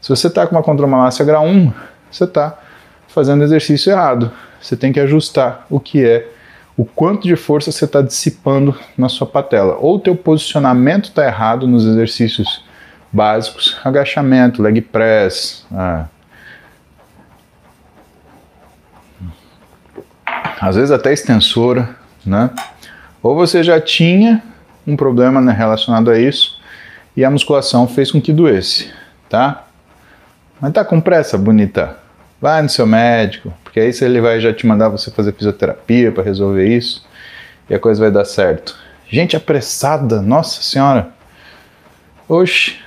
se 0.00 0.08
você 0.08 0.28
está 0.28 0.46
com 0.46 0.54
uma 0.54 0.62
condromalácia 0.62 1.24
grau 1.24 1.44
1, 1.44 1.72
você 2.08 2.24
está 2.24 2.56
fazendo 3.08 3.42
exercício 3.42 3.90
errado. 3.90 4.30
Você 4.60 4.76
tem 4.76 4.92
que 4.92 5.00
ajustar 5.00 5.66
o 5.68 5.80
que 5.80 6.04
é, 6.04 6.28
o 6.76 6.84
quanto 6.84 7.26
de 7.26 7.34
força 7.34 7.72
você 7.72 7.84
está 7.84 8.00
dissipando 8.00 8.78
na 8.96 9.08
sua 9.08 9.26
patela. 9.26 9.76
Ou 9.80 9.96
o 9.96 10.00
teu 10.00 10.14
posicionamento 10.14 11.06
está 11.06 11.26
errado 11.26 11.66
nos 11.66 11.84
exercícios 11.84 12.64
básicos, 13.12 13.78
agachamento, 13.84 14.62
leg 14.62 14.80
press, 14.80 15.66
ah, 15.72 16.06
às 20.60 20.76
vezes 20.76 20.90
até 20.90 21.12
extensora, 21.12 21.96
né? 22.24 22.50
Ou 23.22 23.34
você 23.34 23.62
já 23.62 23.80
tinha 23.80 24.42
um 24.86 24.96
problema 24.96 25.40
né, 25.40 25.52
relacionado 25.52 26.10
a 26.10 26.18
isso 26.18 26.60
e 27.16 27.24
a 27.24 27.30
musculação 27.30 27.86
fez 27.86 28.10
com 28.10 28.20
que 28.20 28.32
doesse, 28.32 28.92
tá? 29.28 29.64
Mas 30.60 30.72
tá 30.72 30.84
com 30.84 31.00
pressa, 31.00 31.36
bonita. 31.36 31.96
Vai 32.40 32.62
no 32.62 32.68
seu 32.68 32.86
médico, 32.86 33.52
porque 33.62 33.80
aí 33.80 33.92
ele 34.00 34.20
vai 34.20 34.40
já 34.40 34.52
te 34.52 34.66
mandar 34.66 34.88
você 34.88 35.10
fazer 35.10 35.32
fisioterapia 35.32 36.10
para 36.10 36.22
resolver 36.22 36.66
isso 36.66 37.04
e 37.68 37.74
a 37.74 37.78
coisa 37.78 38.00
vai 38.00 38.10
dar 38.10 38.24
certo. 38.24 38.76
Gente 39.08 39.36
apressada, 39.36 40.22
nossa 40.22 40.62
senhora. 40.62 41.08
Oxe. 42.28 42.80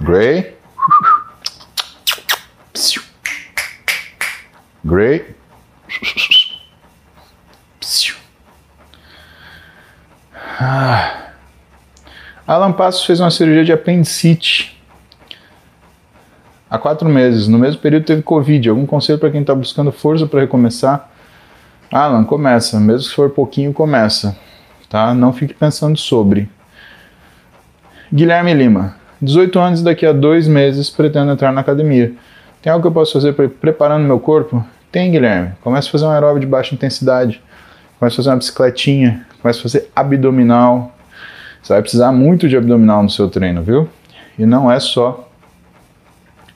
Gray. 0.00 0.56
Gray. 4.84 5.36
Ah. 10.58 11.32
Alan 12.46 12.72
Passos 12.72 13.04
fez 13.04 13.20
uma 13.20 13.30
cirurgia 13.30 13.64
de 13.64 13.72
apendicite 13.72 14.80
há 16.70 16.78
quatro 16.78 17.08
meses. 17.08 17.48
No 17.48 17.58
mesmo 17.58 17.80
período 17.80 18.04
teve 18.04 18.22
Covid. 18.22 18.68
Algum 18.68 18.86
conselho 18.86 19.18
para 19.18 19.30
quem 19.30 19.40
está 19.40 19.54
buscando 19.54 19.90
força 19.90 20.26
para 20.26 20.40
recomeçar? 20.40 21.10
Alan, 21.90 22.24
começa. 22.24 22.78
Mesmo 22.78 23.02
se 23.02 23.14
for 23.14 23.30
pouquinho, 23.30 23.72
começa. 23.72 24.36
Tá? 24.88 25.12
Não 25.12 25.32
fique 25.32 25.54
pensando 25.54 25.98
sobre. 25.98 26.48
Guilherme 28.12 28.54
Lima. 28.54 28.99
18 29.22 29.58
anos 29.58 29.82
daqui 29.82 30.06
a 30.06 30.12
dois 30.12 30.48
meses 30.48 30.88
pretendo 30.88 31.30
entrar 31.32 31.52
na 31.52 31.60
academia. 31.60 32.12
Tem 32.62 32.72
algo 32.72 32.82
que 32.82 32.88
eu 32.88 32.92
posso 32.92 33.12
fazer 33.12 33.32
para 33.32 33.46
ir 33.46 33.48
preparando 33.48 34.04
meu 34.04 34.18
corpo? 34.18 34.64
Tem, 34.90 35.10
Guilherme. 35.10 35.52
Comece 35.62 35.88
a 35.88 35.92
fazer 35.92 36.04
um 36.06 36.10
aeróbio 36.10 36.40
de 36.40 36.46
baixa 36.46 36.74
intensidade. 36.74 37.42
Comece 37.98 38.14
a 38.14 38.16
fazer 38.16 38.30
uma 38.30 38.36
bicicletinha. 38.36 39.26
Comece 39.40 39.60
a 39.60 39.62
fazer 39.62 39.90
abdominal. 39.94 40.94
Você 41.62 41.72
vai 41.72 41.82
precisar 41.82 42.12
muito 42.12 42.48
de 42.48 42.56
abdominal 42.56 43.02
no 43.02 43.10
seu 43.10 43.28
treino, 43.28 43.62
viu? 43.62 43.88
E 44.38 44.46
não 44.46 44.70
é 44.70 44.80
só 44.80 45.28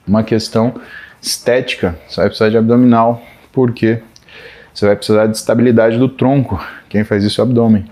uma 0.07 0.22
questão 0.22 0.74
estética. 1.20 1.96
Você 2.09 2.20
vai 2.20 2.29
precisar 2.29 2.50
de 2.50 2.57
abdominal 2.57 3.22
porque 3.53 4.00
você 4.72 4.87
vai 4.87 4.96
precisar 4.96 5.27
de 5.27 5.37
estabilidade 5.37 5.98
do 5.98 6.09
tronco. 6.09 6.62
Quem 6.88 7.05
faz 7.05 7.22
isso 7.24 7.40
é 7.40 7.44
o 7.44 7.46
abdômen. 7.46 7.87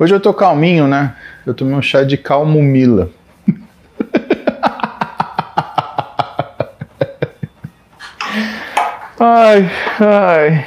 Hoje 0.00 0.14
eu 0.14 0.20
tô 0.20 0.32
calminho, 0.32 0.86
né? 0.86 1.16
Eu 1.44 1.52
tomei 1.52 1.74
um 1.74 1.82
chá 1.82 2.04
de 2.04 2.16
calmomila. 2.16 3.10
ai, 9.18 9.68
ai. 9.98 10.64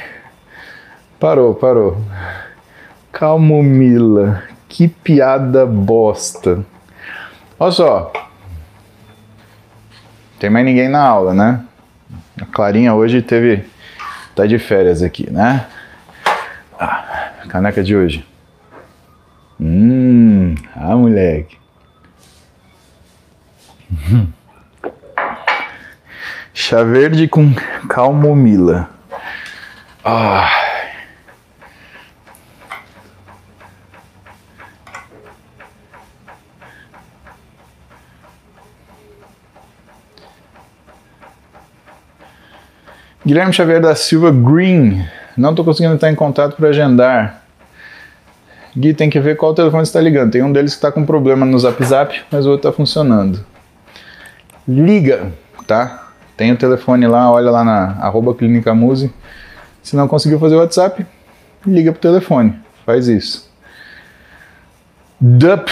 Parou, 1.18 1.54
parou. 1.54 1.96
Calmomila. 3.10 4.42
Que 4.68 4.86
piada 4.86 5.64
bosta. 5.64 6.62
Olha 7.58 7.72
só. 7.72 8.12
Tem 10.38 10.50
mais 10.50 10.66
ninguém 10.66 10.90
na 10.90 11.02
aula, 11.02 11.32
né? 11.32 11.64
A 12.38 12.44
Clarinha 12.44 12.92
hoje 12.92 13.22
teve. 13.22 13.64
tá 14.36 14.44
de 14.44 14.58
férias 14.58 15.02
aqui, 15.02 15.30
né? 15.30 15.66
Ah, 16.78 17.30
caneca 17.48 17.82
de 17.82 17.96
hoje. 17.96 18.30
Hum, 19.64 20.56
ah, 20.74 20.96
moleque. 20.96 21.56
Chá 26.52 26.82
verde 26.82 27.28
com 27.28 27.54
calmomila. 27.88 28.90
Ah. 30.04 30.50
Guilherme 43.24 43.52
Xavier 43.52 43.80
da 43.80 43.94
Silva 43.94 44.32
Green. 44.32 45.06
Não 45.36 45.50
estou 45.50 45.64
conseguindo 45.64 45.94
estar 45.94 46.10
em 46.10 46.16
contato 46.16 46.56
para 46.56 46.70
agendar. 46.70 47.41
Gui, 48.76 48.94
tem 48.94 49.10
que 49.10 49.20
ver 49.20 49.36
qual 49.36 49.54
telefone 49.54 49.82
está 49.82 50.00
ligando. 50.00 50.32
Tem 50.32 50.42
um 50.42 50.52
deles 50.52 50.72
que 50.72 50.78
está 50.78 50.90
com 50.90 51.04
problema 51.04 51.44
no 51.44 51.58
Zap 51.58 51.82
Zap, 51.84 52.18
mas 52.30 52.46
o 52.46 52.50
outro 52.50 52.68
está 52.68 52.76
funcionando. 52.76 53.44
Liga, 54.66 55.32
tá? 55.66 56.10
Tem 56.36 56.50
o 56.52 56.56
telefone 56.56 57.06
lá, 57.06 57.30
olha 57.30 57.50
lá 57.50 57.62
na 57.62 57.98
arroba 58.00 58.34
Clínica 58.34 58.74
Muse. 58.74 59.12
Se 59.82 59.94
não 59.94 60.08
conseguiu 60.08 60.38
fazer 60.38 60.54
o 60.54 60.58
WhatsApp, 60.58 61.04
liga 61.66 61.92
pro 61.92 62.00
telefone. 62.00 62.54
Faz 62.86 63.08
isso. 63.08 63.50
DUP, 65.20 65.70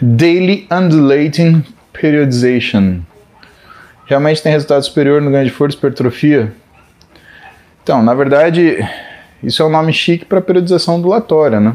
Daily 0.00 0.68
Undulating 0.70 1.64
Periodization. 1.92 3.00
Realmente 4.06 4.42
tem 4.42 4.52
resultado 4.52 4.82
superior 4.84 5.22
no 5.22 5.30
ganho 5.30 5.46
de 5.46 5.50
força 5.50 5.76
e 5.76 5.78
hipertrofia? 5.78 6.52
Então, 7.82 8.02
na 8.02 8.14
verdade, 8.14 8.78
isso 9.42 9.62
é 9.62 9.66
um 9.66 9.70
nome 9.70 9.92
chique 9.92 10.24
para 10.24 10.40
periodização 10.40 10.96
ondulatória, 10.96 11.58
né? 11.58 11.74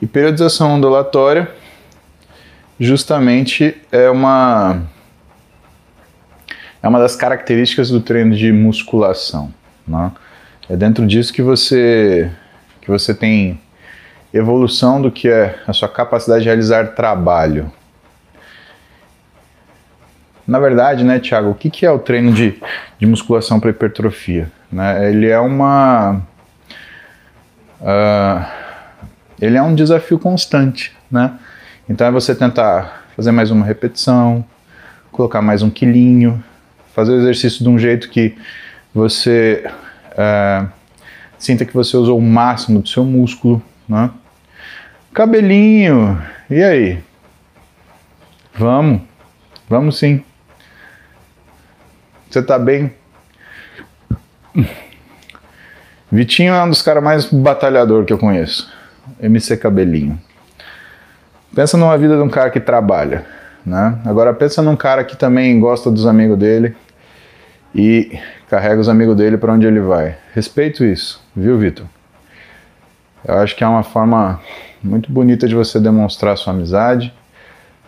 E 0.00 0.06
periodização 0.06 0.74
ondulatória 0.74 1.50
justamente 2.78 3.76
é 3.90 4.08
uma 4.08 4.82
é 6.80 6.86
uma 6.86 7.00
das 7.00 7.16
características 7.16 7.90
do 7.90 8.00
treino 8.00 8.36
de 8.36 8.52
musculação, 8.52 9.52
né? 9.86 10.12
É 10.68 10.76
dentro 10.76 11.06
disso 11.06 11.32
que 11.32 11.42
você 11.42 12.30
que 12.80 12.90
você 12.90 13.12
tem 13.14 13.60
evolução 14.32 15.00
do 15.00 15.10
que 15.10 15.28
é 15.28 15.58
a 15.66 15.72
sua 15.72 15.88
capacidade 15.88 16.42
de 16.42 16.46
realizar 16.46 16.88
trabalho. 16.88 17.72
Na 20.46 20.58
verdade, 20.58 21.04
né, 21.04 21.18
Thiago, 21.18 21.50
o 21.50 21.54
que, 21.54 21.68
que 21.68 21.84
é 21.84 21.90
o 21.90 21.98
treino 21.98 22.32
de, 22.32 22.58
de 22.98 23.06
musculação 23.06 23.60
para 23.60 23.68
hipertrofia? 23.68 24.50
Né? 24.72 25.10
Ele 25.10 25.28
é 25.28 25.38
uma. 25.38 26.22
Uh, 27.80 28.67
ele 29.40 29.56
é 29.56 29.62
um 29.62 29.74
desafio 29.74 30.18
constante, 30.18 30.96
né? 31.10 31.38
Então 31.88 32.06
é 32.06 32.10
você 32.10 32.34
tentar 32.34 33.04
fazer 33.16 33.32
mais 33.32 33.50
uma 33.50 33.64
repetição, 33.64 34.44
colocar 35.10 35.40
mais 35.40 35.62
um 35.62 35.70
quilinho, 35.70 36.42
fazer 36.94 37.12
o 37.12 37.20
exercício 37.20 37.62
de 37.62 37.68
um 37.68 37.78
jeito 37.78 38.10
que 38.10 38.36
você 38.94 39.64
uh, 40.12 40.68
sinta 41.38 41.64
que 41.64 41.72
você 41.72 41.96
usou 41.96 42.18
o 42.18 42.22
máximo 42.22 42.80
do 42.80 42.88
seu 42.88 43.04
músculo, 43.04 43.62
né? 43.88 44.10
Cabelinho, 45.14 46.20
e 46.50 46.62
aí? 46.62 47.02
Vamos, 48.54 49.02
vamos 49.68 49.98
sim. 49.98 50.22
Você 52.28 52.42
tá 52.42 52.58
bem? 52.58 52.92
Vitinho 56.10 56.54
é 56.54 56.62
um 56.62 56.70
dos 56.70 56.82
caras 56.82 57.02
mais 57.02 57.26
batalhador 57.26 58.04
que 58.04 58.12
eu 58.12 58.18
conheço. 58.18 58.72
MC 59.20 59.56
Cabelinho. 59.56 60.18
Pensa 61.54 61.76
numa 61.76 61.96
vida 61.96 62.16
de 62.16 62.22
um 62.22 62.28
cara 62.28 62.50
que 62.50 62.60
trabalha, 62.60 63.24
né? 63.64 63.98
Agora 64.04 64.32
pensa 64.34 64.62
num 64.62 64.76
cara 64.76 65.02
que 65.04 65.16
também 65.16 65.58
gosta 65.58 65.90
dos 65.90 66.06
amigos 66.06 66.38
dele 66.38 66.76
e 67.74 68.18
carrega 68.48 68.80
os 68.80 68.88
amigos 68.88 69.16
dele 69.16 69.36
para 69.36 69.52
onde 69.52 69.66
ele 69.66 69.80
vai. 69.80 70.16
Respeito 70.34 70.84
isso, 70.84 71.22
viu, 71.34 71.58
Vitor? 71.58 71.86
Eu 73.26 73.38
acho 73.38 73.56
que 73.56 73.64
é 73.64 73.68
uma 73.68 73.82
forma 73.82 74.40
muito 74.82 75.10
bonita 75.10 75.48
de 75.48 75.54
você 75.54 75.80
demonstrar 75.80 76.36
sua 76.36 76.52
amizade. 76.52 77.12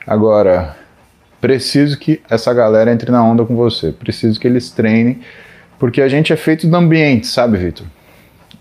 Agora, 0.07 0.77
preciso 1.41 1.99
que 1.99 2.21
essa 2.29 2.53
galera 2.53 2.93
entre 2.93 3.11
na 3.11 3.23
onda 3.23 3.45
com 3.45 3.55
você. 3.55 3.93
Preciso 3.93 4.39
que 4.41 4.47
eles 4.47 4.71
treinem, 4.71 5.21
porque 5.79 6.03
a 6.03 6.09
gente 6.09 6.33
é 6.33 6.37
feito 6.37 6.67
do 6.67 6.77
ambiente, 6.77 7.27
sabe, 7.27 7.57
Vitor? 7.57 7.87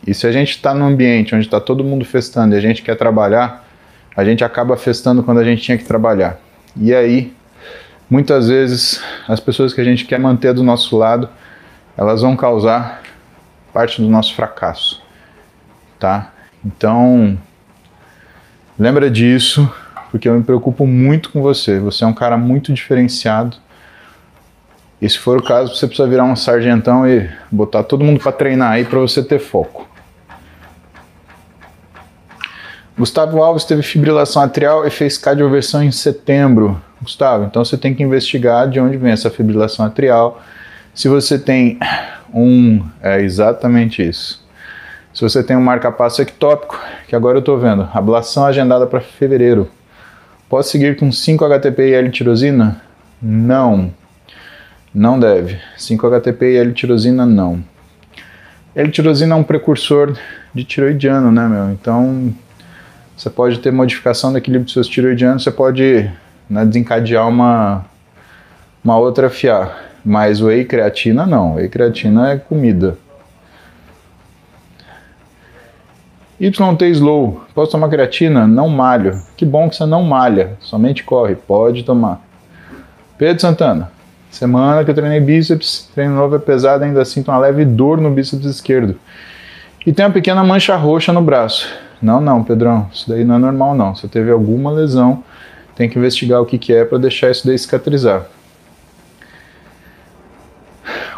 E 0.05 0.13
se 0.13 0.25
a 0.25 0.31
gente 0.31 0.51
está 0.51 0.73
num 0.73 0.85
ambiente 0.85 1.35
onde 1.35 1.45
está 1.45 1.59
todo 1.59 1.83
mundo 1.83 2.05
festando 2.05 2.55
e 2.55 2.57
a 2.57 2.62
gente 2.62 2.81
quer 2.81 2.95
trabalhar, 2.95 3.67
a 4.15 4.23
gente 4.23 4.43
acaba 4.43 4.75
festando 4.75 5.23
quando 5.23 5.39
a 5.39 5.43
gente 5.43 5.62
tinha 5.62 5.77
que 5.77 5.85
trabalhar. 5.85 6.39
E 6.75 6.93
aí, 6.93 7.33
muitas 8.09 8.47
vezes, 8.47 9.01
as 9.27 9.39
pessoas 9.39 9.73
que 9.73 9.81
a 9.81 9.83
gente 9.83 10.05
quer 10.05 10.19
manter 10.19 10.53
do 10.53 10.63
nosso 10.63 10.97
lado, 10.97 11.29
elas 11.97 12.21
vão 12.21 12.35
causar 12.35 13.01
parte 13.73 14.01
do 14.01 14.09
nosso 14.09 14.33
fracasso, 14.33 15.01
tá? 15.99 16.31
Então, 16.65 17.38
lembra 18.77 19.09
disso, 19.09 19.71
porque 20.12 20.27
eu 20.27 20.33
me 20.33 20.43
preocupo 20.43 20.85
muito 20.85 21.29
com 21.29 21.41
você. 21.41 21.79
Você 21.79 22.03
é 22.03 22.07
um 22.07 22.13
cara 22.13 22.38
muito 22.38 22.73
diferenciado. 22.73 23.57
E 25.01 25.09
se 25.09 25.17
for 25.17 25.38
o 25.38 25.43
caso, 25.43 25.75
você 25.75 25.88
precisa 25.88 26.07
virar 26.07 26.25
um 26.25 26.35
sargentão 26.35 27.07
e 27.07 27.29
botar 27.49 27.83
todo 27.83 28.03
mundo 28.03 28.19
para 28.19 28.31
treinar 28.31 28.71
aí 28.71 28.85
para 28.85 28.99
você 28.99 29.23
ter 29.23 29.39
foco. 29.39 29.88
Gustavo 32.99 33.41
Alves 33.41 33.63
teve 33.63 33.81
fibrilação 33.81 34.41
atrial 34.41 34.85
e 34.85 34.89
fez 34.89 35.17
cardioversão 35.17 35.81
em 35.81 35.89
setembro. 35.89 36.81
Gustavo, 37.01 37.45
então 37.45 37.63
você 37.63 37.77
tem 37.77 37.95
que 37.95 38.03
investigar 38.03 38.69
de 38.69 38.77
onde 38.77 38.97
vem 38.97 39.13
essa 39.13 39.29
fibrilação 39.29 39.85
atrial. 39.85 40.41
Se 40.93 41.07
você 41.07 41.39
tem 41.39 41.79
um. 42.33 42.83
É 43.01 43.21
exatamente 43.21 44.05
isso. 44.05 44.45
Se 45.13 45.21
você 45.21 45.41
tem 45.41 45.55
um 45.55 45.62
marca-passo 45.62 46.21
ectópico, 46.21 46.77
que 47.07 47.15
agora 47.15 47.38
eu 47.38 47.39
estou 47.39 47.57
vendo, 47.57 47.88
ablação 47.93 48.45
agendada 48.45 48.85
para 48.85 48.99
fevereiro. 48.99 49.69
Posso 50.49 50.69
seguir 50.69 50.97
com 50.97 51.09
5-HTP 51.09 51.79
e 51.79 51.93
L-tirosina? 51.93 52.81
Não. 53.21 53.93
Não 54.93 55.17
deve. 55.17 55.57
5-HTP 55.77 56.41
e 56.41 56.57
L-tirosina, 56.57 57.25
não. 57.25 57.63
L-tirosina 58.75 59.35
é 59.35 59.38
um 59.38 59.43
precursor 59.43 60.17
de 60.53 60.65
tiroidiano, 60.65 61.31
né, 61.31 61.47
meu? 61.47 61.71
Então, 61.71 62.33
você 63.19 63.29
pode 63.29 63.60
ter 63.60 63.69
modificação 63.69 64.32
do 64.32 64.38
equilíbrio 64.38 64.63
dos 64.63 64.73
seus 64.73 64.88
tiroidianos, 64.88 65.43
você 65.43 65.51
pode 65.51 66.10
né, 66.49 66.63
desencadear 66.63 67.27
uma, 67.27 67.86
uma 68.82 68.97
outra 68.97 69.29
FA. 69.29 69.75
Mas 70.05 70.41
whey 70.41 70.63
creatina, 70.63 71.25
não. 71.25 71.55
Whey 71.55 71.67
creatina 71.67 72.32
é 72.32 72.38
comida. 72.38 72.97
YT 76.39 76.82
Slow, 76.93 77.43
posso 77.53 77.71
tomar 77.71 77.89
creatina? 77.89 78.47
Não 78.47 78.69
malho. 78.69 79.21
Que 79.36 79.45
bom 79.45 79.69
que 79.69 79.75
você 79.75 79.86
não 79.86 80.03
malha, 80.03 80.53
somente 80.62 81.03
corre, 81.03 81.36
pode 81.36 81.84
tomar. 81.84 82.21
Pedro 83.17 83.41
Santana, 83.41 83.91
semana 84.31 84.85
que 84.85 84.91
eu 84.91 84.96
treinei 84.96 85.19
bíceps, 85.19 85.89
treino 85.93 86.15
novo 86.15 86.37
é 86.37 86.39
pesado, 86.39 86.85
ainda 86.85 87.04
sinto 87.04 87.29
uma 87.29 87.37
leve 87.37 87.65
dor 87.65 88.00
no 88.00 88.10
bíceps 88.10 88.46
esquerdo. 88.46 88.98
E 89.86 89.94
tem 89.94 90.06
uma 90.06 90.12
pequena 90.12 90.44
mancha 90.44 90.75
roxa 90.75 91.13
no 91.13 91.21
braço. 91.21 91.67
Não, 92.02 92.21
não, 92.21 92.44
Pedrão, 92.44 92.90
isso 92.94 93.10
daí 93.10 93.23
não 93.23 93.36
é 93.36 93.40
normal 93.40 93.75
não. 93.75 93.96
Se 93.96 94.08
teve 94.08 94.32
alguma 94.32 94.71
lesão, 94.71 95.23
tem 95.75 95.90
que 95.90 95.98
investigar 95.98 96.42
o 96.42 96.46
que, 96.46 96.58
que 96.58 96.73
é 96.73 96.86
para 96.86 96.98
deixar 96.98 97.32
isso 97.32 97.46
daí 97.46 97.58
cicatrizar. 97.58 98.25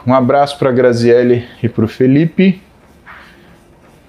Um 0.06 0.14
abraço 0.14 0.58
para 0.58 0.72
Graziele 0.72 1.48
e 1.62 1.70
para 1.70 1.86
o 1.86 1.88
Felipe 1.88 2.62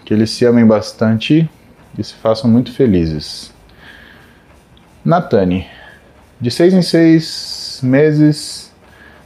que 0.05 0.13
eles 0.13 0.31
se 0.31 0.45
amem 0.45 0.67
bastante 0.67 1.49
e 1.97 2.05
se 2.05 2.13
façam 2.13 2.51
muito 2.51 2.71
felizes. 2.71 3.51
Natane, 5.03 5.67
de 6.39 6.51
6 6.51 6.75
em 6.75 6.83
6 6.83 7.81
meses, 7.83 8.62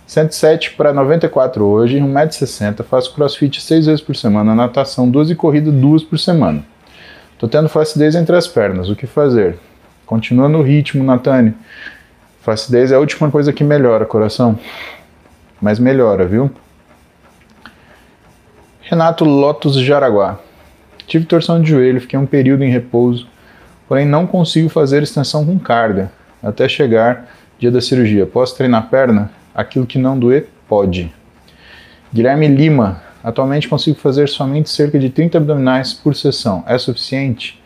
107 0.06 0.72
para 0.72 0.92
94 0.92 1.64
hoje, 1.64 1.98
1,60m, 1.98 2.84
faço 2.84 3.12
crossfit 3.12 3.60
6 3.60 3.86
vezes 3.86 4.00
por 4.00 4.14
semana, 4.14 4.54
natação 4.54 5.10
12 5.10 5.32
e 5.32 5.36
corrida 5.36 5.70
2 5.72 6.04
por 6.04 6.18
semana. 6.18 6.64
Tô 7.38 7.48
tendo 7.48 7.68
flacidez 7.68 8.14
entre 8.14 8.36
as 8.36 8.46
pernas, 8.46 8.88
o 8.88 8.94
que 8.94 9.06
fazer? 9.06 9.58
Continua 10.06 10.48
no 10.48 10.62
ritmo, 10.62 11.02
Natane. 11.02 11.54
Flacidez 12.40 12.92
é 12.92 12.94
a 12.94 13.00
última 13.00 13.28
coisa 13.30 13.52
que 13.52 13.64
melhora, 13.64 14.06
coração. 14.06 14.56
Mas 15.60 15.80
melhora, 15.80 16.24
viu? 16.24 16.50
Renato 18.82 19.24
Lotus 19.24 19.74
Jaraguá. 19.74 20.38
Tive 21.08 21.24
torção 21.24 21.60
de 21.60 21.70
joelho, 21.70 22.00
fiquei 22.00 22.16
um 22.16 22.26
período 22.26 22.62
em 22.62 22.70
repouso, 22.70 23.26
porém 23.88 24.06
não 24.06 24.26
consigo 24.26 24.68
fazer 24.68 25.02
extensão 25.02 25.44
com 25.44 25.58
carga 25.58 26.12
até 26.40 26.68
chegar 26.68 27.28
dia 27.58 27.72
da 27.72 27.80
cirurgia. 27.80 28.24
Posso 28.24 28.56
treinar 28.56 28.88
perna? 28.88 29.30
Aquilo 29.56 29.86
que 29.86 29.98
não 29.98 30.18
doer, 30.18 30.48
pode. 30.68 31.10
Guilherme 32.12 32.46
Lima, 32.46 33.00
atualmente 33.24 33.66
consigo 33.66 33.98
fazer 33.98 34.28
somente 34.28 34.68
cerca 34.68 34.98
de 34.98 35.08
30 35.08 35.38
abdominais 35.38 35.94
por 35.94 36.14
sessão. 36.14 36.62
É 36.66 36.76
suficiente? 36.76 37.58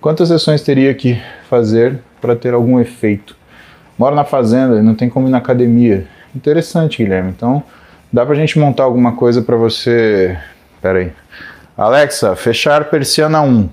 Quantas 0.00 0.28
sessões 0.28 0.62
teria 0.62 0.94
que 0.94 1.20
fazer 1.50 2.00
para 2.18 2.34
ter 2.34 2.54
algum 2.54 2.80
efeito? 2.80 3.36
Moro 3.98 4.14
na 4.14 4.24
fazenda 4.24 4.78
e 4.78 4.82
não 4.82 4.94
tem 4.94 5.10
como 5.10 5.28
ir 5.28 5.30
na 5.30 5.36
academia. 5.36 6.06
Interessante, 6.34 7.02
Guilherme. 7.02 7.28
Então, 7.28 7.62
dá 8.10 8.24
pra 8.24 8.34
gente 8.34 8.58
montar 8.58 8.84
alguma 8.84 9.12
coisa 9.12 9.42
para 9.42 9.56
você. 9.56 10.38
Pera 10.80 11.00
aí. 11.00 11.12
Alexa, 11.76 12.34
fechar 12.34 12.84
persiana 12.86 13.42
1. 13.42 13.68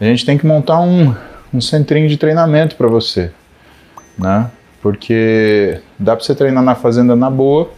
A 0.00 0.04
gente 0.04 0.24
tem 0.24 0.38
que 0.38 0.46
montar 0.46 0.80
um, 0.80 1.14
um 1.52 1.60
centrinho 1.60 2.08
de 2.08 2.16
treinamento 2.16 2.76
para 2.76 2.88
você, 2.88 3.30
né? 4.18 4.50
Porque 4.80 5.80
dá 5.98 6.16
pra 6.16 6.24
você 6.24 6.34
treinar 6.34 6.62
na 6.62 6.74
fazenda 6.74 7.14
na 7.14 7.30
boa. 7.30 7.70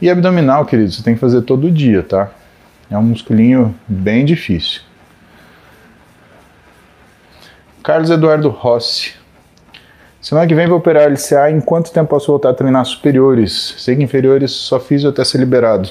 E 0.00 0.08
abdominal, 0.08 0.64
querido, 0.64 0.90
você 0.90 1.02
tem 1.02 1.14
que 1.14 1.20
fazer 1.20 1.42
todo 1.42 1.70
dia, 1.70 2.02
tá? 2.02 2.30
É 2.90 2.96
um 2.96 3.02
musculinho 3.02 3.74
bem 3.86 4.24
difícil. 4.24 4.80
Carlos 7.82 8.10
Eduardo 8.10 8.48
Rossi. 8.48 9.14
Semana 10.20 10.46
que 10.46 10.54
vem 10.54 10.66
vou 10.66 10.78
operar 10.78 11.10
LCA. 11.10 11.50
Em 11.50 11.60
quanto 11.60 11.92
tempo 11.92 12.10
posso 12.10 12.26
voltar 12.26 12.50
a 12.50 12.54
treinar 12.54 12.84
superiores? 12.84 13.74
Sei 13.78 13.96
que 13.96 14.02
inferiores 14.02 14.50
só 14.50 14.80
fiz 14.80 15.04
até 15.04 15.24
ser 15.24 15.38
liberado. 15.38 15.88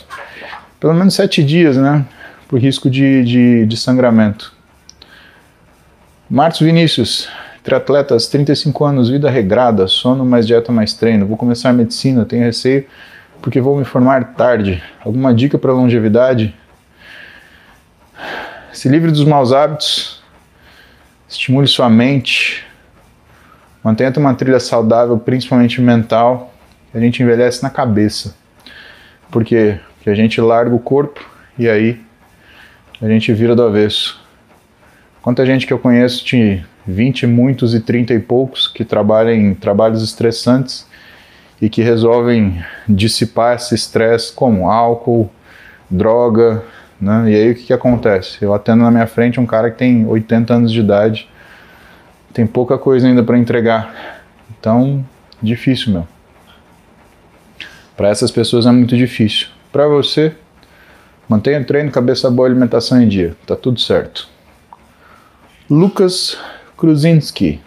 Pelo 0.79 0.93
menos 0.93 1.13
sete 1.15 1.43
dias, 1.43 1.77
né? 1.77 2.05
Por 2.47 2.59
risco 2.59 2.89
de, 2.89 3.23
de, 3.23 3.65
de 3.65 3.77
sangramento. 3.77 4.53
Marcos 6.31 6.59
Vinícius, 6.59 7.27
triatletas, 7.63 8.27
35 8.27 8.85
anos, 8.85 9.09
vida 9.09 9.31
regrada, 9.31 9.87
sono 9.87 10.23
mais 10.23 10.45
dieta 10.45 10.71
mais 10.71 10.93
treino. 10.93 11.25
Vou 11.25 11.35
começar 11.35 11.73
medicina, 11.73 12.23
tenho 12.23 12.43
receio 12.43 12.85
porque 13.41 13.59
vou 13.59 13.75
me 13.75 13.83
formar 13.83 14.35
tarde. 14.35 14.83
Alguma 15.03 15.33
dica 15.33 15.57
para 15.57 15.73
longevidade? 15.73 16.53
Se 18.71 18.87
livre 18.87 19.09
dos 19.09 19.25
maus 19.25 19.51
hábitos, 19.51 20.21
estimule 21.27 21.65
sua 21.65 21.89
mente, 21.89 22.63
mantenha 23.83 24.13
uma 24.17 24.35
trilha 24.35 24.59
saudável, 24.59 25.17
principalmente 25.17 25.81
mental. 25.81 26.53
A 26.93 26.99
gente 26.99 27.23
envelhece 27.23 27.63
na 27.63 27.71
cabeça. 27.71 28.35
Por 29.31 29.43
quê? 29.43 29.79
Porque 29.95 30.11
a 30.11 30.15
gente 30.15 30.39
larga 30.39 30.75
o 30.75 30.79
corpo 30.79 31.27
e 31.57 31.67
aí 31.67 31.99
a 33.01 33.07
gente 33.07 33.33
vira 33.33 33.55
do 33.55 33.63
avesso. 33.63 34.28
Quanta 35.29 35.45
gente 35.45 35.67
que 35.67 35.71
eu 35.71 35.77
conheço 35.77 36.25
de 36.25 36.59
20, 36.87 37.27
muitos 37.27 37.75
e 37.75 37.79
30 37.79 38.15
e 38.15 38.19
poucos 38.19 38.67
que 38.67 38.83
trabalham 38.83 39.31
em 39.31 39.53
trabalhos 39.53 40.01
estressantes 40.01 40.87
e 41.61 41.69
que 41.69 41.83
resolvem 41.83 42.65
dissipar 42.87 43.55
esse 43.55 43.75
estresse 43.75 44.33
como 44.33 44.67
álcool, 44.67 45.29
droga, 45.87 46.63
né? 46.99 47.25
E 47.29 47.35
aí 47.35 47.51
o 47.51 47.55
que, 47.55 47.65
que 47.65 47.73
acontece? 47.73 48.39
Eu 48.41 48.55
atendo 48.55 48.81
na 48.81 48.89
minha 48.89 49.05
frente 49.05 49.39
um 49.39 49.45
cara 49.45 49.69
que 49.69 49.77
tem 49.77 50.03
80 50.03 50.51
anos 50.51 50.71
de 50.71 50.79
idade, 50.79 51.29
tem 52.33 52.47
pouca 52.47 52.75
coisa 52.75 53.07
ainda 53.07 53.21
para 53.21 53.37
entregar. 53.37 54.23
Então, 54.59 55.05
difícil, 55.39 55.93
meu. 55.93 56.07
Para 57.95 58.09
essas 58.09 58.31
pessoas 58.31 58.65
é 58.65 58.71
muito 58.71 58.97
difícil. 58.97 59.49
Para 59.71 59.87
você, 59.87 60.33
mantenha 61.29 61.63
treino, 61.63 61.91
cabeça 61.91 62.31
boa, 62.31 62.47
alimentação 62.47 62.99
em 62.99 63.07
dia. 63.07 63.35
Tá 63.45 63.55
tudo 63.55 63.79
certo. 63.79 64.38
Lucas 65.69 66.35
Kruzinski. 66.75 67.61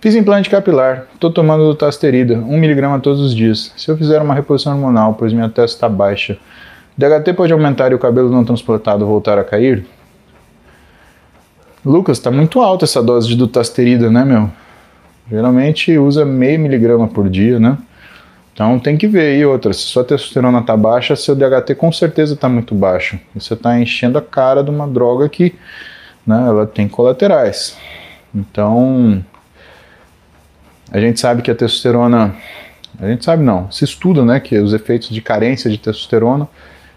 Fiz 0.00 0.14
implante 0.14 0.48
capilar, 0.48 1.08
estou 1.12 1.32
tomando 1.32 1.66
dutasterida, 1.66 2.36
1mg 2.36 3.00
todos 3.00 3.20
os 3.20 3.34
dias. 3.34 3.72
Se 3.76 3.90
eu 3.90 3.96
fizer 3.96 4.22
uma 4.22 4.34
reposição 4.34 4.74
hormonal, 4.74 5.14
pois 5.14 5.32
minha 5.32 5.48
testa 5.48 5.74
está 5.76 5.88
baixa, 5.88 6.38
DHT 6.96 7.32
pode 7.34 7.52
aumentar 7.52 7.90
e 7.90 7.96
o 7.96 7.98
cabelo 7.98 8.30
não 8.30 8.44
transportado 8.44 9.04
voltar 9.04 9.36
a 9.36 9.42
cair? 9.42 9.84
Lucas, 11.84 12.18
está 12.18 12.30
muito 12.30 12.60
alta 12.60 12.84
essa 12.84 13.02
dose 13.02 13.26
de 13.26 13.34
dutasterida, 13.34 14.08
né, 14.08 14.24
meu? 14.24 14.48
Geralmente 15.28 15.98
usa 15.98 16.24
meio 16.24 16.60
miligrama 16.60 17.08
por 17.08 17.28
dia, 17.28 17.58
né? 17.58 17.76
Então 18.54 18.78
tem 18.78 18.96
que 18.96 19.08
ver. 19.08 19.36
E 19.38 19.44
outra, 19.44 19.72
se 19.72 19.80
sua 19.80 20.04
testosterona 20.04 20.60
está 20.60 20.76
baixa, 20.76 21.16
seu 21.16 21.34
DHT 21.34 21.74
com 21.76 21.90
certeza 21.90 22.34
está 22.34 22.48
muito 22.48 22.76
baixo. 22.76 23.18
Você 23.34 23.54
está 23.54 23.76
enchendo 23.76 24.18
a 24.18 24.22
cara 24.22 24.62
de 24.62 24.70
uma 24.70 24.86
droga 24.86 25.28
que 25.28 25.56
né, 26.28 26.46
ela 26.46 26.66
tem 26.66 26.86
colaterais. 26.86 27.74
Então, 28.34 29.24
a 30.92 31.00
gente 31.00 31.18
sabe 31.18 31.40
que 31.40 31.50
a 31.50 31.54
testosterona, 31.54 32.36
a 33.00 33.06
gente 33.08 33.24
sabe 33.24 33.42
não, 33.42 33.72
se 33.72 33.82
estuda, 33.82 34.22
né, 34.22 34.38
que 34.38 34.58
os 34.58 34.74
efeitos 34.74 35.08
de 35.08 35.22
carência 35.22 35.70
de 35.70 35.78
testosterona 35.78 36.46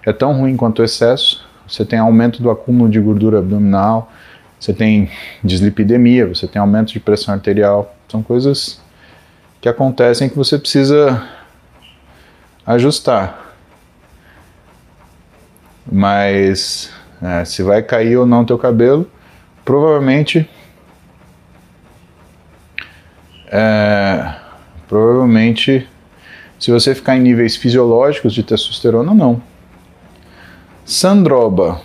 é 0.06 0.12
tão 0.12 0.34
ruim 0.34 0.58
quanto 0.58 0.80
o 0.80 0.84
excesso. 0.84 1.48
Você 1.66 1.86
tem 1.86 1.98
aumento 1.98 2.44
do 2.44 2.52
acúmulo 2.52 2.90
de 2.90 3.00
gordura 3.00 3.40
abdominal, 3.40 4.12
você 4.60 4.74
tem 4.74 5.10
dislipidemia, 5.42 6.28
você 6.28 6.46
tem 6.46 6.60
aumento 6.60 6.92
de 6.92 7.00
pressão 7.00 7.34
arterial. 7.34 7.96
São 8.10 8.22
coisas 8.22 8.82
que 9.62 9.70
acontecem 9.70 10.28
que 10.28 10.36
você 10.36 10.60
precisa 10.60 11.26
ajustar. 12.66 13.56
Mas 15.90 16.92
é, 17.22 17.46
se 17.46 17.64
vai 17.64 17.82
cair 17.82 18.18
ou 18.18 18.26
não 18.26 18.44
teu 18.44 18.58
cabelo, 18.58 19.10
provavelmente 19.64 20.50
é, 23.48 24.36
provavelmente 24.88 25.88
se 26.62 26.72
você 26.72 26.94
ficar 26.94 27.18
em 27.18 27.22
níveis 27.22 27.56
fisiológicos 27.56 28.34
de 28.34 28.44
testosterona, 28.44 29.14
não. 29.14 29.42
Sandroba. 30.86 31.82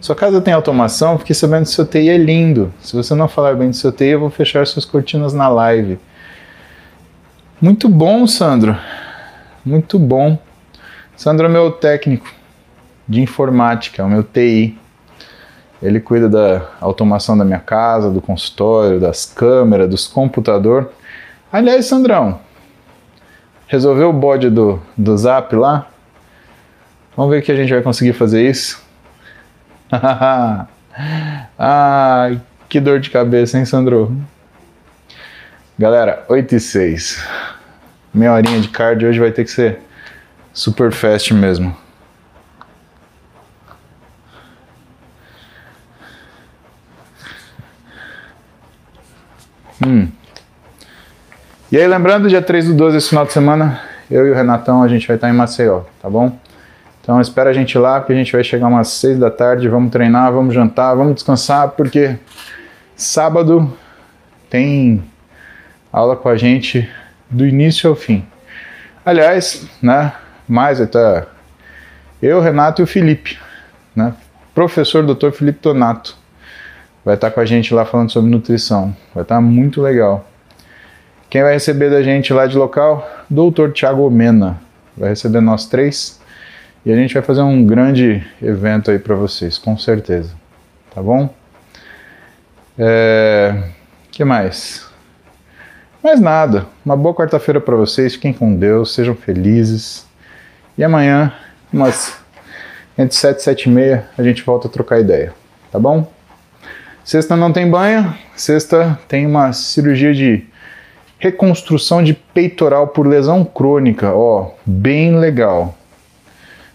Sua 0.00 0.14
casa 0.14 0.40
tem 0.40 0.54
automação? 0.54 1.18
Fiquei 1.18 1.34
sabendo 1.34 1.64
que 1.64 1.70
seu 1.70 1.84
TI 1.84 2.08
é 2.08 2.16
lindo. 2.16 2.72
Se 2.80 2.96
você 2.96 3.14
não 3.14 3.28
falar 3.28 3.54
bem 3.56 3.68
do 3.68 3.76
seu 3.76 3.92
TI, 3.92 4.06
eu 4.06 4.20
vou 4.20 4.30
fechar 4.30 4.66
suas 4.66 4.84
cortinas 4.84 5.34
na 5.34 5.48
live. 5.48 5.98
Muito 7.60 7.88
bom, 7.88 8.26
Sandro. 8.26 8.74
Muito 9.64 9.98
bom. 9.98 10.38
Sandro 11.14 11.46
é 11.46 11.48
meu 11.50 11.70
técnico 11.72 12.32
de 13.06 13.20
informática, 13.20 14.00
é 14.00 14.04
o 14.04 14.08
meu 14.08 14.22
TI. 14.22 14.78
Ele 15.82 16.00
cuida 16.00 16.28
da 16.28 16.62
automação 16.80 17.38
da 17.38 17.44
minha 17.44 17.60
casa, 17.60 18.10
do 18.10 18.20
consultório, 18.20 18.98
das 18.98 19.24
câmeras, 19.24 19.88
dos 19.88 20.06
computadores. 20.06 20.88
Aliás, 21.52 21.86
Sandrão, 21.86 22.40
resolveu 23.66 24.10
o 24.10 24.12
bode 24.12 24.50
do, 24.50 24.80
do 24.96 25.16
zap 25.16 25.54
lá? 25.54 25.88
Vamos 27.16 27.32
ver 27.32 27.42
que 27.42 27.52
a 27.52 27.56
gente 27.56 27.72
vai 27.72 27.82
conseguir 27.82 28.12
fazer 28.12 28.48
isso? 28.48 28.82
Ai, 31.58 32.40
que 32.68 32.80
dor 32.80 33.00
de 33.00 33.10
cabeça, 33.10 33.58
hein, 33.58 33.64
Sandro? 33.64 34.16
Galera, 35.78 36.24
8 36.28 36.56
e 36.56 36.60
6. 36.60 37.24
Meia 38.12 38.32
horinha 38.32 38.60
de 38.60 38.68
cardio 38.68 39.08
hoje 39.08 39.20
vai 39.20 39.30
ter 39.30 39.44
que 39.44 39.50
ser 39.50 39.78
super 40.52 40.92
fast 40.92 41.32
mesmo. 41.32 41.76
Hum. 49.86 50.08
E 51.70 51.76
aí, 51.76 51.86
lembrando, 51.86 52.28
dia 52.28 52.42
3 52.42 52.68
do 52.68 52.74
12, 52.74 52.96
esse 52.96 53.08
final 53.10 53.24
de 53.24 53.32
semana, 53.32 53.80
eu 54.10 54.26
e 54.26 54.30
o 54.30 54.34
Renatão, 54.34 54.82
a 54.82 54.88
gente 54.88 55.06
vai 55.06 55.16
estar 55.16 55.28
em 55.28 55.32
Maceió, 55.32 55.82
tá 56.02 56.10
bom? 56.10 56.36
Então 57.00 57.20
espera 57.20 57.50
a 57.50 57.52
gente 57.52 57.78
lá, 57.78 58.00
porque 58.00 58.12
a 58.12 58.16
gente 58.16 58.32
vai 58.32 58.42
chegar 58.42 58.66
umas 58.66 58.88
6 58.88 59.18
da 59.18 59.30
tarde, 59.30 59.68
vamos 59.68 59.90
treinar, 59.90 60.32
vamos 60.32 60.52
jantar, 60.52 60.94
vamos 60.94 61.14
descansar, 61.14 61.68
porque 61.70 62.18
sábado 62.96 63.72
tem 64.50 65.02
aula 65.92 66.16
com 66.16 66.28
a 66.28 66.36
gente 66.36 66.86
do 67.30 67.46
início 67.46 67.88
ao 67.88 67.96
fim. 67.96 68.26
Aliás, 69.06 69.66
né, 69.80 70.12
mais 70.46 70.86
tá 70.90 71.26
eu, 72.20 72.40
Renato 72.40 72.82
e 72.82 72.84
o 72.84 72.86
Felipe, 72.86 73.38
né, 73.94 74.12
professor 74.54 75.02
Dr. 75.06 75.30
Felipe 75.30 75.60
Tonato 75.60 76.17
vai 77.08 77.14
estar 77.14 77.30
com 77.30 77.40
a 77.40 77.46
gente 77.46 77.72
lá 77.72 77.86
falando 77.86 78.10
sobre 78.10 78.30
nutrição. 78.30 78.94
Vai 79.14 79.22
estar 79.22 79.40
muito 79.40 79.80
legal. 79.80 80.28
Quem 81.30 81.42
vai 81.42 81.54
receber 81.54 81.88
da 81.88 82.02
gente 82.02 82.34
lá 82.34 82.46
de 82.46 82.54
local? 82.54 83.08
Doutor 83.30 83.72
Tiago 83.72 84.10
Mena. 84.10 84.60
Vai 84.94 85.08
receber 85.08 85.40
nós 85.40 85.64
três. 85.64 86.20
E 86.84 86.92
a 86.92 86.94
gente 86.94 87.14
vai 87.14 87.22
fazer 87.22 87.40
um 87.40 87.64
grande 87.64 88.22
evento 88.42 88.90
aí 88.90 88.98
para 88.98 89.14
vocês, 89.14 89.56
com 89.56 89.78
certeza. 89.78 90.34
Tá 90.94 91.00
bom? 91.00 91.34
É... 92.78 93.58
que 94.10 94.22
mais? 94.22 94.86
Mais 96.04 96.20
nada. 96.20 96.66
Uma 96.84 96.94
boa 96.94 97.14
quarta-feira 97.14 97.58
para 97.58 97.74
vocês. 97.74 98.16
Fiquem 98.16 98.34
com 98.34 98.54
Deus. 98.54 98.92
Sejam 98.92 99.14
felizes. 99.14 100.06
E 100.76 100.84
amanhã, 100.84 101.32
umas 101.72 102.18
entre 102.98 103.16
7 103.16 103.38
e 103.38 103.42
7 103.42 103.62
e 103.62 103.72
meia, 103.72 104.06
a 104.18 104.22
gente 104.22 104.42
volta 104.42 104.68
a 104.68 104.70
trocar 104.70 105.00
ideia. 105.00 105.32
Tá 105.72 105.78
bom? 105.78 106.17
Sexta 107.08 107.34
não 107.34 107.50
tem 107.50 107.70
banho, 107.70 108.14
sexta 108.36 108.98
tem 109.08 109.24
uma 109.24 109.50
cirurgia 109.54 110.12
de 110.12 110.44
reconstrução 111.18 112.04
de 112.04 112.12
peitoral 112.12 112.88
por 112.88 113.06
lesão 113.06 113.46
crônica, 113.46 114.12
ó, 114.12 114.50
bem 114.66 115.18
legal. 115.18 115.74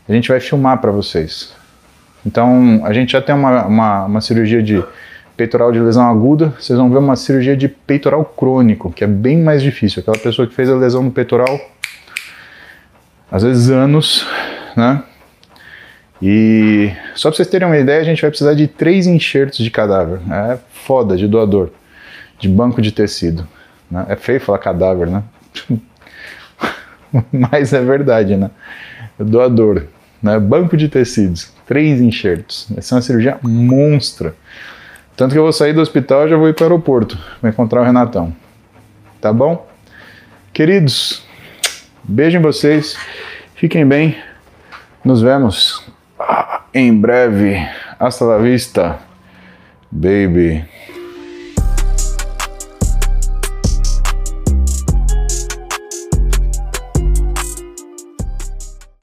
A 0.10 0.12
gente 0.12 0.30
vai 0.30 0.40
filmar 0.40 0.82
para 0.82 0.90
vocês. 0.90 1.54
Então, 2.26 2.82
a 2.84 2.92
gente 2.94 3.12
já 3.12 3.22
tem 3.22 3.36
uma, 3.36 3.68
uma, 3.68 4.06
uma, 4.06 4.22
cirurgia 4.22 4.64
de 4.64 4.84
peitoral 5.38 5.72
de 5.72 5.80
lesão 5.80 6.10
aguda, 6.10 6.52
vocês 6.60 6.80
vão 6.80 6.90
ver 6.90 6.98
uma 6.98 7.16
cirurgia 7.16 7.56
de 7.56 7.68
peitoral 7.68 8.26
crônico, 8.26 8.92
que 8.92 9.04
é 9.04 9.08
bem 9.08 9.38
mais 9.40 9.62
difícil. 9.62 10.02
Aquela 10.02 10.18
pessoa 10.18 10.48
que 10.48 10.56
fez 10.56 10.68
a 10.68 10.76
lesão 10.76 11.04
no 11.04 11.12
peitoral, 11.12 11.62
às 13.32 13.44
vezes 13.44 13.70
anos, 13.70 14.26
né? 14.76 15.04
E 16.26 16.90
só 17.16 17.28
para 17.28 17.36
vocês 17.36 17.50
terem 17.50 17.68
uma 17.68 17.78
ideia, 17.78 18.00
a 18.00 18.04
gente 18.06 18.22
vai 18.22 18.30
precisar 18.30 18.54
de 18.54 18.66
três 18.66 19.06
enxertos 19.06 19.58
de 19.58 19.70
cadáver. 19.70 20.22
É 20.32 20.58
foda, 20.72 21.18
de 21.18 21.28
doador, 21.28 21.70
de 22.40 22.48
banco 22.48 22.82
de 22.82 22.94
tecido. 22.94 23.46
Né? 23.92 24.06
É 24.08 24.16
feio 24.16 24.40
falar 24.40 24.60
cadáver, 24.60 25.08
né? 25.08 25.22
Mas 27.30 27.74
é 27.74 27.82
verdade, 27.82 28.38
né? 28.38 28.50
Doador, 29.20 29.88
né? 30.22 30.40
Banco 30.40 30.78
de 30.78 30.88
tecidos, 30.88 31.52
três 31.68 32.00
enxertos. 32.00 32.70
Essa 32.78 32.96
é 32.96 32.96
uma 32.96 33.02
cirurgia 33.02 33.38
monstra. 33.44 34.34
Tanto 35.18 35.34
que 35.34 35.38
eu 35.38 35.44
vou 35.44 35.52
sair 35.52 35.74
do 35.74 35.82
hospital 35.82 36.26
e 36.26 36.30
já 36.30 36.38
vou 36.38 36.48
ir 36.48 36.54
para 36.54 36.64
o 36.64 36.68
aeroporto 36.68 37.20
para 37.42 37.50
encontrar 37.50 37.82
o 37.82 37.84
Renatão. 37.84 38.34
Tá 39.20 39.34
bom? 39.34 39.68
Queridos, 40.54 41.22
beijo 42.02 42.38
em 42.38 42.42
vocês. 42.42 42.96
Fiquem 43.56 43.86
bem. 43.86 44.18
Nos 45.04 45.22
vemos 45.22 45.83
em 46.74 47.00
breve. 47.00 47.68
Hasta 48.00 48.26
la 48.26 48.38
vista, 48.38 49.00
baby. 49.90 50.66